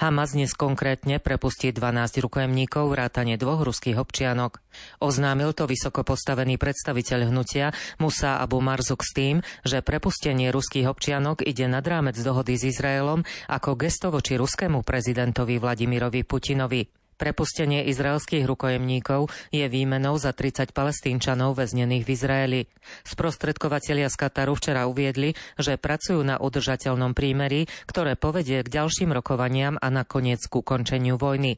Hamas 0.00 0.32
dnes 0.32 0.56
konkrétne 0.56 1.20
prepustí 1.20 1.74
12 1.74 2.22
rukojemníkov 2.22 2.94
vrátane 2.94 3.36
dvoch 3.36 3.66
ruských 3.66 3.98
občianok. 4.00 4.62
Oznámil 5.02 5.52
to 5.52 5.68
vysoko 5.68 6.06
postavený 6.06 6.56
predstaviteľ 6.56 7.32
hnutia 7.32 7.74
Musa 8.00 8.40
Abu 8.40 8.62
Marzuk 8.62 9.04
s 9.04 9.12
tým, 9.12 9.36
že 9.66 9.84
prepustenie 9.84 10.48
ruských 10.54 10.88
občianok 10.88 11.44
ide 11.44 11.68
nad 11.68 11.84
rámec 11.84 12.16
dohody 12.16 12.56
s 12.56 12.72
Izraelom 12.76 13.26
ako 13.50 13.76
gesto 13.76 14.08
voči 14.08 14.38
ruskému 14.40 14.80
prezidentovi 14.86 15.60
Vladimirovi 15.60 16.22
Putinovi. 16.24 17.05
Prepustenie 17.16 17.88
izraelských 17.88 18.44
rukojemníkov 18.44 19.32
je 19.48 19.64
výmenou 19.72 20.20
za 20.20 20.36
30 20.36 20.76
palestínčanov 20.76 21.56
väznených 21.56 22.04
v 22.04 22.12
Izraeli. 22.12 22.60
Sprostredkovatelia 23.08 24.12
z 24.12 24.20
Kataru 24.20 24.52
včera 24.52 24.84
uviedli, 24.84 25.32
že 25.56 25.80
pracujú 25.80 26.20
na 26.20 26.36
udržateľnom 26.36 27.16
prímeri, 27.16 27.64
ktoré 27.88 28.20
povedie 28.20 28.60
k 28.60 28.68
ďalším 28.68 29.16
rokovaniam 29.16 29.80
a 29.80 29.88
nakoniec 29.88 30.44
ku 30.44 30.60
končeniu 30.60 31.16
vojny. 31.16 31.56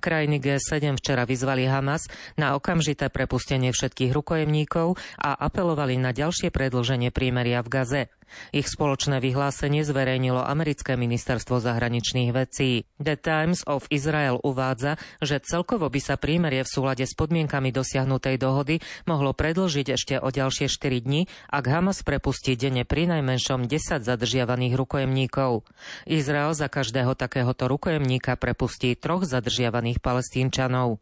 Krajiny 0.00 0.40
G7 0.40 0.98
včera 0.98 1.28
vyzvali 1.28 1.68
Hamas 1.68 2.08
na 2.34 2.56
okamžité 2.56 3.12
prepustenie 3.12 3.70
všetkých 3.70 4.10
rukojemníkov 4.10 4.96
a 5.20 5.36
apelovali 5.36 6.00
na 6.00 6.10
ďalšie 6.16 6.50
predlženie 6.50 7.12
prímeria 7.12 7.60
v 7.62 7.68
Gaze. 7.70 8.02
Ich 8.50 8.68
spoločné 8.68 9.22
vyhlásenie 9.22 9.82
zverejnilo 9.86 10.42
americké 10.42 10.98
ministerstvo 10.98 11.62
zahraničných 11.62 12.30
vecí. 12.34 12.84
The 13.00 13.16
Times 13.16 13.64
of 13.66 13.86
Israel 13.88 14.42
uvádza, 14.42 14.98
že 15.22 15.40
celkovo 15.40 15.88
by 15.88 16.00
sa 16.02 16.14
prímerie 16.18 16.66
v 16.66 16.72
súlade 16.72 17.04
s 17.06 17.14
podmienkami 17.14 17.70
dosiahnutej 17.70 18.36
dohody 18.36 18.82
mohlo 19.06 19.32
predlžiť 19.32 19.86
ešte 19.94 20.14
o 20.18 20.28
ďalšie 20.28 20.66
4 20.68 21.06
dni, 21.06 21.30
ak 21.50 21.64
Hamas 21.70 22.02
prepustí 22.02 22.58
denne 22.58 22.82
pri 22.82 23.08
najmenšom 23.08 23.70
10 23.70 24.02
zadržiavaných 24.02 24.74
rukojemníkov. 24.74 25.64
Izrael 26.04 26.52
za 26.52 26.66
každého 26.66 27.14
takéhoto 27.14 27.70
rukojemníka 27.70 28.34
prepustí 28.36 28.98
troch 28.98 29.24
zadržiavaných 29.24 30.02
palestínčanov. 30.02 30.98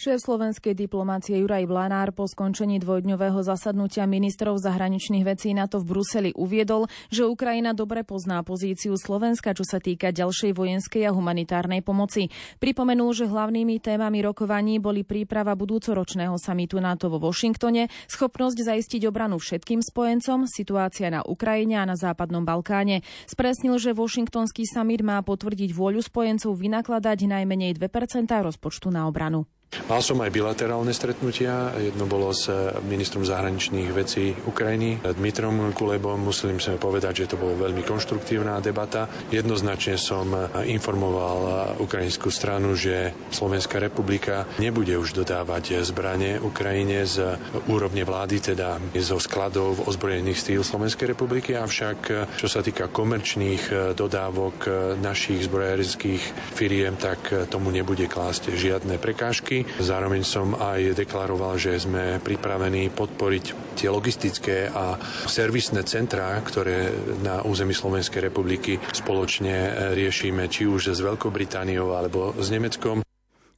Šéf 0.00 0.24
slovenskej 0.24 0.72
diplomácie 0.72 1.36
Juraj 1.44 1.68
Blanár 1.68 2.16
po 2.16 2.24
skončení 2.24 2.80
dvojdňového 2.80 3.44
zasadnutia 3.44 4.08
ministrov 4.08 4.56
zahraničných 4.56 5.28
vecí 5.28 5.52
NATO 5.52 5.76
v 5.76 5.92
Bruseli 5.92 6.30
uviedol, 6.32 6.88
že 7.12 7.28
Ukrajina 7.28 7.76
dobre 7.76 8.00
pozná 8.00 8.40
pozíciu 8.40 8.96
Slovenska, 8.96 9.52
čo 9.52 9.60
sa 9.60 9.76
týka 9.76 10.08
ďalšej 10.08 10.56
vojenskej 10.56 11.04
a 11.04 11.12
humanitárnej 11.12 11.84
pomoci. 11.84 12.32
Pripomenul, 12.56 13.12
že 13.12 13.28
hlavnými 13.28 13.76
témami 13.76 14.24
rokovaní 14.24 14.80
boli 14.80 15.04
príprava 15.04 15.52
budúcoročného 15.52 16.32
samitu 16.40 16.80
NATO 16.80 17.12
vo 17.12 17.20
Washingtone, 17.20 17.92
schopnosť 18.08 18.56
zaistiť 18.72 19.04
obranu 19.04 19.36
všetkým 19.36 19.84
spojencom, 19.84 20.48
situácia 20.48 21.12
na 21.12 21.20
Ukrajine 21.28 21.76
a 21.76 21.84
na 21.84 22.00
Západnom 22.00 22.40
Balkáne. 22.48 23.04
Spresnil, 23.28 23.76
že 23.76 23.92
Washingtonský 23.92 24.64
summit 24.64 25.04
má 25.04 25.20
potvrdiť 25.20 25.76
vôľu 25.76 26.00
spojencov 26.00 26.56
vynakladať 26.56 27.28
najmenej 27.28 27.76
2% 27.76 28.32
rozpočtu 28.32 28.88
na 28.88 29.04
obranu. 29.04 29.44
Mal 29.70 30.02
som 30.02 30.18
aj 30.18 30.34
bilaterálne 30.34 30.90
stretnutia. 30.90 31.70
Jedno 31.78 32.06
bolo 32.10 32.34
s 32.34 32.50
ministrom 32.86 33.22
zahraničných 33.22 33.90
vecí 33.94 34.34
Ukrajiny, 34.34 34.98
Dmitrom 35.14 35.70
Kulebom. 35.70 36.18
Musím 36.18 36.58
sa 36.58 36.74
povedať, 36.74 37.22
že 37.22 37.34
to 37.34 37.38
bola 37.38 37.54
veľmi 37.54 37.86
konštruktívna 37.86 38.58
debata. 38.58 39.06
Jednoznačne 39.30 39.94
som 39.94 40.30
informoval 40.66 41.74
ukrajinskú 41.78 42.34
stranu, 42.34 42.74
že 42.74 43.14
Slovenská 43.30 43.78
republika 43.78 44.46
nebude 44.58 44.94
už 44.98 45.14
dodávať 45.22 45.86
zbranie 45.86 46.42
Ukrajine 46.42 47.06
z 47.06 47.38
úrovne 47.70 48.02
vlády, 48.02 48.42
teda 48.42 48.78
zo 48.98 49.22
skladov 49.22 49.86
ozbrojených 49.86 50.38
stíl 50.38 50.62
Slovenskej 50.66 51.14
republiky, 51.14 51.54
avšak 51.54 51.98
čo 52.34 52.46
sa 52.50 52.58
týka 52.62 52.90
komerčných 52.90 53.94
dodávok 53.94 54.66
našich 54.98 55.46
zbrojárenských 55.46 56.54
firiem, 56.58 56.98
tak 56.98 57.46
tomu 57.46 57.70
nebude 57.70 58.10
klásť 58.10 58.54
žiadne 58.54 58.98
prekážky. 58.98 59.59
Zároveň 59.78 60.22
som 60.22 60.54
aj 60.56 60.94
deklaroval, 60.94 61.56
že 61.56 61.80
sme 61.80 62.18
pripravení 62.20 62.92
podporiť 62.92 63.76
tie 63.76 63.88
logistické 63.88 64.68
a 64.68 64.98
servisné 65.26 65.82
centrá, 65.88 66.36
ktoré 66.42 66.92
na 67.24 67.40
území 67.42 67.72
Slovenskej 67.72 68.30
republiky 68.30 68.76
spoločne 68.92 69.92
riešime, 69.96 70.46
či 70.52 70.68
už 70.68 70.92
s 70.92 71.00
Veľkou 71.00 71.32
Britániou 71.32 71.96
alebo 71.96 72.36
s 72.36 72.48
Nemeckom. 72.52 73.02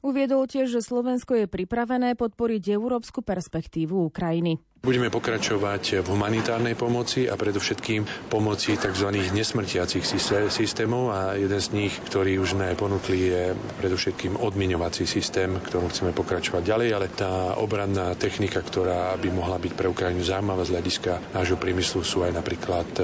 Uviedol 0.03 0.51
tiež, 0.51 0.67
že 0.67 0.83
Slovensko 0.83 1.31
je 1.39 1.47
pripravené 1.47 2.19
podporiť 2.19 2.75
európsku 2.75 3.23
perspektívu 3.23 4.11
Ukrajiny. 4.11 4.59
Budeme 4.83 5.07
pokračovať 5.07 6.03
v 6.03 6.11
humanitárnej 6.11 6.75
pomoci 6.75 7.23
a 7.23 7.39
predovšetkým 7.39 8.27
pomoci 8.27 8.75
tzv. 8.75 9.15
nesmrtiacich 9.31 10.03
systémov 10.51 11.07
a 11.07 11.39
jeden 11.39 11.55
z 11.55 11.71
nich, 11.71 11.95
ktorý 12.03 12.43
už 12.43 12.59
sme 12.59 12.75
ponúkli, 12.75 13.31
je 13.31 13.43
predovšetkým 13.79 14.43
odmiňovací 14.43 15.07
systém, 15.07 15.55
ktorom 15.55 15.87
chceme 15.87 16.11
pokračovať 16.11 16.67
ďalej, 16.67 16.89
ale 16.99 17.07
tá 17.15 17.55
obranná 17.63 18.11
technika, 18.19 18.59
ktorá 18.59 19.15
by 19.15 19.29
mohla 19.31 19.55
byť 19.55 19.71
pre 19.71 19.87
Ukrajinu 19.87 20.19
zaujímavá 20.19 20.67
z 20.67 20.75
hľadiska 20.75 21.31
nášho 21.31 21.55
priemyslu, 21.55 22.03
sú 22.03 22.27
aj 22.27 22.35
napríklad 22.43 22.89
e, 22.99 23.03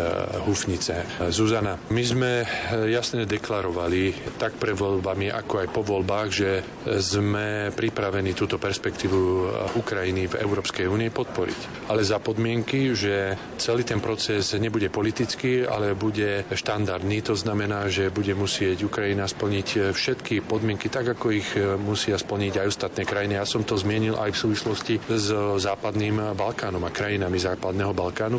hufnice 0.51 1.07
Zuzana. 1.31 1.79
My 1.95 2.03
sme 2.03 2.43
jasne 2.91 3.23
deklarovali 3.23 4.35
tak 4.35 4.59
pre 4.59 4.75
voľbami, 4.75 5.31
ako 5.31 5.63
aj 5.63 5.67
po 5.71 5.87
voľbách, 5.87 6.27
že 6.27 6.59
sme 6.99 7.71
pripravení 7.71 8.35
túto 8.35 8.59
perspektívu 8.59 9.15
e, 9.15 9.43
Ukrajiny 9.79 10.27
v 10.27 10.43
Európskej 10.43 10.83
únie 10.83 11.07
podporiť 11.07 11.68
ale 11.89 12.05
za 12.05 12.21
podmienky, 12.21 12.93
že 12.93 13.33
celý 13.57 13.81
ten 13.81 13.97
proces 13.97 14.53
nebude 14.57 14.93
politický, 14.93 15.65
ale 15.65 15.97
bude 15.97 16.45
štandardný. 16.53 17.25
To 17.25 17.33
znamená, 17.33 17.89
že 17.89 18.13
bude 18.13 18.37
musieť 18.37 18.85
Ukrajina 18.85 19.25
splniť 19.25 19.95
všetky 19.95 20.45
podmienky, 20.45 20.87
tak 20.91 21.17
ako 21.17 21.33
ich 21.33 21.49
musia 21.81 22.19
splniť 22.19 22.53
aj 22.61 22.69
ostatné 22.69 23.03
krajiny. 23.09 23.41
Ja 23.41 23.49
som 23.49 23.65
to 23.65 23.73
zmienil 23.73 24.21
aj 24.21 24.37
v 24.37 24.41
súvislosti 24.47 24.95
s 25.09 25.33
západným 25.59 26.37
Balkánom 26.37 26.85
a 26.85 26.93
krajinami 26.93 27.41
západného 27.41 27.91
Balkánu. 27.97 28.37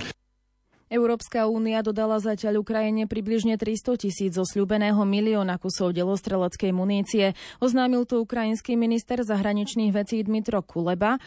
Európska 0.91 1.47
únia 1.47 1.87
dodala 1.87 2.19
zatiaľ 2.19 2.67
Ukrajine 2.67 3.07
približne 3.07 3.55
300 3.55 3.95
tisíc 3.95 4.35
zo 4.35 4.43
sľubeného 4.43 4.99
milióna 5.07 5.55
kusov 5.63 5.95
delostreleckej 5.95 6.75
munície. 6.75 7.39
Oznámil 7.63 8.11
to 8.11 8.19
ukrajinský 8.19 8.75
minister 8.75 9.23
zahraničných 9.23 9.95
vecí 9.95 10.19
Dmitro 10.27 10.67
Kuleba. 10.67 11.23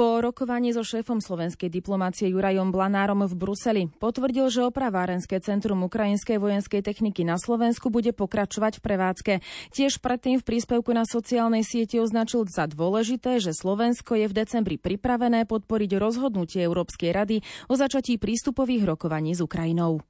Po 0.00 0.16
rokovaní 0.16 0.72
so 0.72 0.80
šéfom 0.80 1.20
slovenskej 1.20 1.68
diplomácie 1.68 2.32
Jurajom 2.32 2.72
Blanárom 2.72 3.28
v 3.28 3.36
Bruseli 3.36 3.92
potvrdil, 4.00 4.48
že 4.48 4.64
opravárenské 4.64 5.36
centrum 5.44 5.84
ukrajinskej 5.84 6.40
vojenskej 6.40 6.80
techniky 6.80 7.20
na 7.20 7.36
Slovensku 7.36 7.92
bude 7.92 8.16
pokračovať 8.16 8.80
v 8.80 8.84
prevádzke. 8.88 9.32
Tiež 9.76 10.00
predtým 10.00 10.40
v 10.40 10.46
príspevku 10.48 10.96
na 10.96 11.04
sociálnej 11.04 11.68
sieti 11.68 12.00
označil 12.00 12.48
za 12.48 12.64
dôležité, 12.64 13.44
že 13.44 13.52
Slovensko 13.52 14.16
je 14.16 14.32
v 14.32 14.40
decembri 14.40 14.80
pripravené 14.80 15.44
podporiť 15.44 16.00
rozhodnutie 16.00 16.64
Európskej 16.64 17.12
rady 17.12 17.44
o 17.68 17.76
začatí 17.76 18.16
prístupových 18.16 18.88
rokovaní 18.96 19.36
s 19.36 19.44
Ukrajinou. 19.44 20.00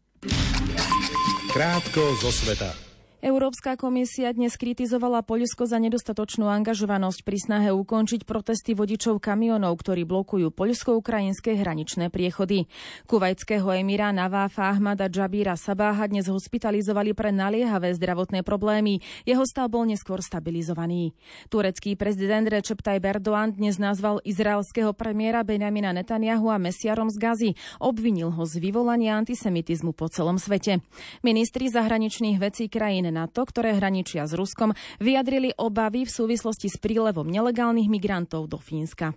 Krátko 1.50 2.14
zo 2.22 2.30
sveta. 2.30 2.89
Európska 3.20 3.76
komisia 3.76 4.32
dnes 4.32 4.56
kritizovala 4.56 5.20
Poľsko 5.20 5.68
za 5.68 5.76
nedostatočnú 5.76 6.48
angažovanosť 6.48 7.20
pri 7.20 7.36
snahe 7.36 7.68
ukončiť 7.68 8.24
protesty 8.24 8.72
vodičov 8.72 9.20
kamionov, 9.20 9.76
ktorí 9.76 10.08
blokujú 10.08 10.48
poľsko-ukrajinské 10.48 11.52
hraničné 11.60 12.08
priechody. 12.08 12.64
Kuvajského 13.04 13.76
emíra 13.76 14.08
Naváfa 14.16 14.72
Ahmada 14.72 15.04
Džabíra 15.12 15.60
Sabáha 15.60 16.08
dnes 16.08 16.32
hospitalizovali 16.32 17.12
pre 17.12 17.28
naliehavé 17.28 17.92
zdravotné 17.92 18.40
problémy. 18.40 19.04
Jeho 19.28 19.44
stav 19.44 19.68
bol 19.68 19.84
neskôr 19.84 20.24
stabilizovaný. 20.24 21.12
Turecký 21.52 22.00
prezident 22.00 22.48
Recep 22.48 22.80
Tayyip 22.80 23.04
Erdoğan 23.04 23.52
dnes 23.52 23.76
nazval 23.76 24.24
izraelského 24.24 24.96
premiéra 24.96 25.44
Benjamina 25.44 25.92
Netanyahu 25.92 26.48
a 26.48 26.56
mesiarom 26.56 27.12
z 27.12 27.20
Gazy. 27.20 27.50
Obvinil 27.84 28.32
ho 28.32 28.48
z 28.48 28.56
vyvolania 28.64 29.20
antisemitizmu 29.20 29.92
po 29.92 30.08
celom 30.08 30.40
svete. 30.40 30.80
Ministri 31.20 31.68
zahraničných 31.68 32.40
vecí 32.40 32.72
krajín 32.72 33.09
NATO, 33.12 33.46
ktoré 33.46 33.76
hraničia 33.76 34.26
s 34.26 34.34
Ruskom, 34.34 34.74
vyjadrili 34.98 35.54
obavy 35.58 36.06
v 36.06 36.10
súvislosti 36.10 36.70
s 36.70 36.78
prílevom 36.78 37.26
nelegálnych 37.26 37.90
migrantov 37.90 38.50
do 38.50 38.58
Fínska. 38.58 39.14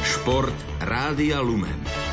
Šport 0.00 0.56
Rádia 0.82 1.38
Lumen. 1.38 2.09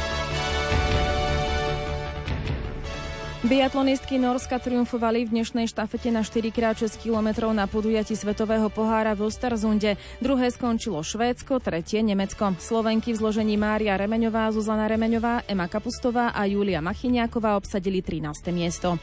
Biatlonistky 3.48 4.20
Norska 4.20 4.60
triumfovali 4.60 5.24
v 5.24 5.40
dnešnej 5.40 5.72
štafete 5.72 6.12
na 6.12 6.20
4x6 6.20 7.00
km 7.00 7.48
na 7.56 7.64
podujati 7.64 8.12
Svetového 8.12 8.68
pohára 8.68 9.16
v 9.16 9.24
Osterzunde. 9.24 9.96
Druhé 10.20 10.52
skončilo 10.52 11.00
Švédsko, 11.00 11.64
tretie 11.64 12.04
Nemecko. 12.04 12.60
Slovenky 12.60 13.16
v 13.16 13.24
zložení 13.24 13.56
Mária 13.56 13.96
Remeňová, 13.96 14.52
Zuzana 14.52 14.92
Remeňová, 14.92 15.48
Ema 15.48 15.72
Kapustová 15.72 16.36
a 16.36 16.44
Julia 16.44 16.84
Machiniaková 16.84 17.56
obsadili 17.56 18.04
13. 18.04 18.52
miesto. 18.52 19.00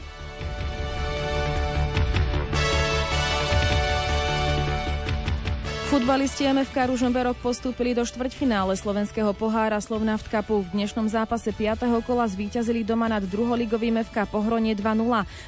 Futbalisti 5.95 6.43
MFK 6.43 6.91
Ružomberok 6.91 7.39
postúpili 7.39 7.95
do 7.95 8.03
štvrťfinále 8.03 8.75
slovenského 8.75 9.31
pohára 9.31 9.79
Slovnaft 9.79 10.27
Cupu. 10.27 10.67
V 10.67 10.75
dnešnom 10.75 11.07
zápase 11.07 11.55
5. 11.55 11.87
kola 12.03 12.27
zvíťazili 12.27 12.83
doma 12.83 13.07
nad 13.07 13.23
druholigovým 13.23 14.03
FK 14.03 14.27
Pohronie 14.27 14.75
2-0. 14.75 14.91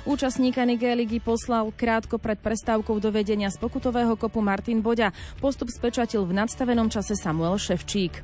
Účastníka 0.07 0.63
Nigé 0.63 0.95
ligy 0.95 1.19
poslal 1.19 1.67
krátko 1.75 2.15
pred 2.15 2.39
prestávkou 2.39 2.95
do 2.95 3.12
vedenia 3.12 3.51
z 3.51 3.60
pokutového 3.60 4.15
kopu 4.15 4.39
Martin 4.39 4.79
Boďa. 4.79 5.12
Postup 5.43 5.67
spečatil 5.67 6.23
v 6.23 6.39
nadstavenom 6.39 6.88
čase 6.88 7.19
Samuel 7.19 7.60
Ševčík. 7.60 8.23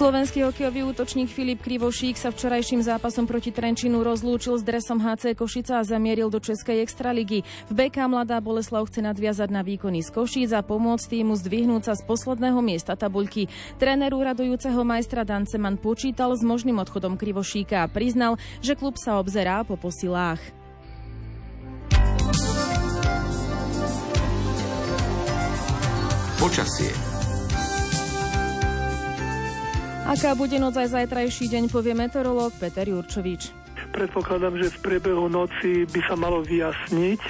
Slovenský 0.00 0.48
hokejový 0.48 0.96
útočník 0.96 1.28
Filip 1.28 1.60
Krivošík 1.60 2.16
sa 2.16 2.32
včerajším 2.32 2.80
zápasom 2.80 3.28
proti 3.28 3.52
Trenčinu 3.52 4.00
rozlúčil 4.00 4.56
s 4.56 4.64
dresom 4.64 4.96
HC 4.96 5.36
Košica 5.36 5.76
a 5.76 5.84
zamieril 5.84 6.32
do 6.32 6.40
Českej 6.40 6.80
extraligy. 6.80 7.44
V 7.68 7.72
BK 7.76 8.08
Mladá 8.08 8.40
Boleslav 8.40 8.88
chce 8.88 9.04
nadviazať 9.04 9.52
na 9.52 9.60
výkony 9.60 10.00
z 10.00 10.08
Košíc 10.08 10.56
a 10.56 10.64
pomôcť 10.64 11.04
týmu 11.04 11.36
zdvihnúť 11.36 11.92
sa 11.92 11.92
z 12.00 12.08
posledného 12.08 12.64
miesta 12.64 12.96
tabuľky. 12.96 13.52
Tréner 13.76 14.16
úradujúceho 14.16 14.80
majstra 14.88 15.20
Danceman 15.20 15.76
počítal 15.76 16.32
s 16.32 16.40
možným 16.40 16.80
odchodom 16.80 17.20
Krivošíka 17.20 17.84
a 17.84 17.90
priznal, 17.92 18.40
že 18.64 18.80
klub 18.80 18.96
sa 18.96 19.20
obzerá 19.20 19.68
po 19.68 19.76
posilách. 19.76 20.40
Počasie 26.40 27.09
Aká 30.10 30.34
bude 30.34 30.58
noc 30.58 30.74
aj 30.74 30.90
zajtrajší 30.90 31.46
deň, 31.46 31.64
povie 31.70 31.94
meteorológ 31.94 32.50
Peter 32.58 32.82
Jurčovič. 32.82 33.54
Predpokladám, 33.94 34.58
že 34.58 34.74
v 34.74 34.78
priebehu 34.82 35.30
noci 35.30 35.86
by 35.86 36.00
sa 36.02 36.18
malo 36.18 36.42
vyjasniť, 36.42 37.20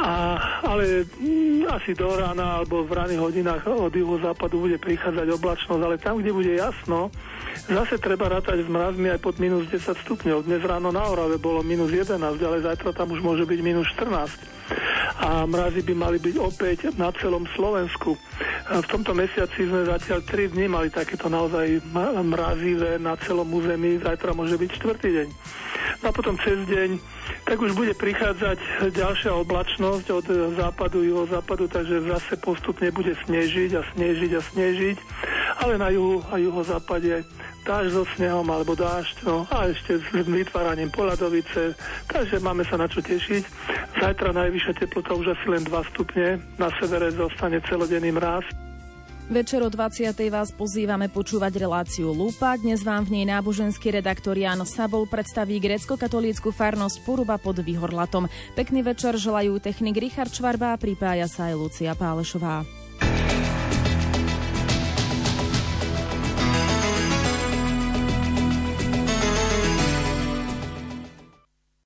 a, 0.00 0.40
ale 0.64 1.04
mm, 1.04 1.68
asi 1.68 1.92
do 1.92 2.08
rána 2.08 2.64
alebo 2.64 2.88
v 2.88 2.96
raných 2.96 3.20
hodinách 3.20 3.68
od 3.68 3.92
juho-západu 3.92 4.64
bude 4.64 4.80
prichádzať 4.80 5.28
oblačnosť, 5.36 5.82
ale 5.84 6.00
tam, 6.00 6.24
kde 6.24 6.32
bude 6.32 6.56
jasno, 6.56 7.12
zase 7.70 7.96
treba 8.02 8.28
rátať 8.28 8.64
s 8.64 8.68
mrazmi 8.68 9.08
aj 9.10 9.20
pod 9.22 9.38
minus 9.38 9.70
10 9.70 9.94
stupňov. 10.04 10.44
Dnes 10.44 10.62
ráno 10.64 10.90
na 10.90 11.06
Orave 11.06 11.38
bolo 11.40 11.62
minus 11.62 11.90
11, 11.90 12.20
ale 12.20 12.64
zajtra 12.64 12.90
tam 12.92 13.14
už 13.14 13.20
môže 13.22 13.44
byť 13.46 13.60
minus 13.62 13.88
14 13.96 14.54
a 15.14 15.46
mrazy 15.46 15.84
by 15.84 15.94
mali 15.94 16.18
byť 16.18 16.36
opäť 16.40 16.78
na 16.98 17.12
celom 17.14 17.46
Slovensku. 17.54 18.18
V 18.64 18.86
tomto 18.90 19.14
mesiaci 19.14 19.68
sme 19.68 19.86
zatiaľ 19.86 20.24
3 20.26 20.52
dní 20.56 20.66
mali 20.66 20.88
takéto 20.90 21.28
naozaj 21.30 21.84
mrazivé 22.24 22.98
na 22.98 23.14
celom 23.20 23.46
území, 23.52 24.00
zajtra 24.00 24.34
môže 24.34 24.58
byť 24.58 24.70
čtvrtý 24.74 25.08
deň. 25.22 25.28
No 26.02 26.10
a 26.10 26.16
potom 26.16 26.36
cez 26.40 26.58
deň 26.68 27.00
tak 27.44 27.60
už 27.60 27.76
bude 27.76 27.92
prichádzať 27.96 28.88
ďalšia 28.92 29.32
oblačnosť 29.36 30.06
od 30.12 30.26
západu, 30.56 31.04
juhozápadu, 31.04 31.68
takže 31.68 32.04
zase 32.08 32.34
postupne 32.40 32.88
bude 32.92 33.16
snežiť 33.24 33.70
a 33.76 33.82
snežiť 33.96 34.30
a 34.36 34.40
snežiť, 34.40 34.96
ale 35.60 35.78
na 35.78 35.88
juhu 35.90 36.24
a 36.30 36.38
juhozápade 36.38 37.24
dáž 37.64 37.96
so 37.96 38.04
snehom 38.16 38.44
alebo 38.50 38.76
dážď, 38.76 39.24
no 39.24 39.48
a 39.48 39.72
ešte 39.72 39.96
s 39.96 40.06
vytváraním 40.12 40.92
poladovice, 40.92 41.72
takže 42.10 42.36
máme 42.42 42.60
sa 42.68 42.76
na 42.76 42.84
čo 42.84 43.00
tešiť. 43.00 43.42
Zajtra 44.00 44.36
najvyššia 44.36 44.84
teplota 44.84 45.16
už 45.16 45.32
asi 45.32 45.46
len 45.48 45.62
2 45.64 45.92
stupne, 45.96 46.42
na 46.60 46.68
severe 46.76 47.08
zostane 47.14 47.64
celodenný 47.64 48.12
mráz. 48.12 48.44
Večer 49.24 49.64
o 49.64 49.72
20. 49.72 50.12
vás 50.28 50.52
pozývame 50.52 51.08
počúvať 51.08 51.56
reláciu 51.56 52.12
Lupa. 52.12 52.60
Dnes 52.60 52.84
vám 52.84 53.08
v 53.08 53.16
nej 53.16 53.24
náboženský 53.32 53.96
redaktor 53.96 54.36
Jan 54.36 54.60
Sabol 54.68 55.08
predstaví 55.08 55.56
grecko-katolícku 55.64 56.52
farnosť 56.52 57.00
Poruba 57.08 57.40
pod 57.40 57.64
Vyhorlatom. 57.64 58.28
Pekný 58.52 58.84
večer 58.84 59.16
želajú 59.16 59.56
technik 59.64 59.96
Richard 59.96 60.28
Čvarba 60.28 60.76
a 60.76 60.80
pripája 60.80 61.24
sa 61.24 61.48
aj 61.48 61.56
Lucia 61.56 61.96
Pálešová. 61.96 62.83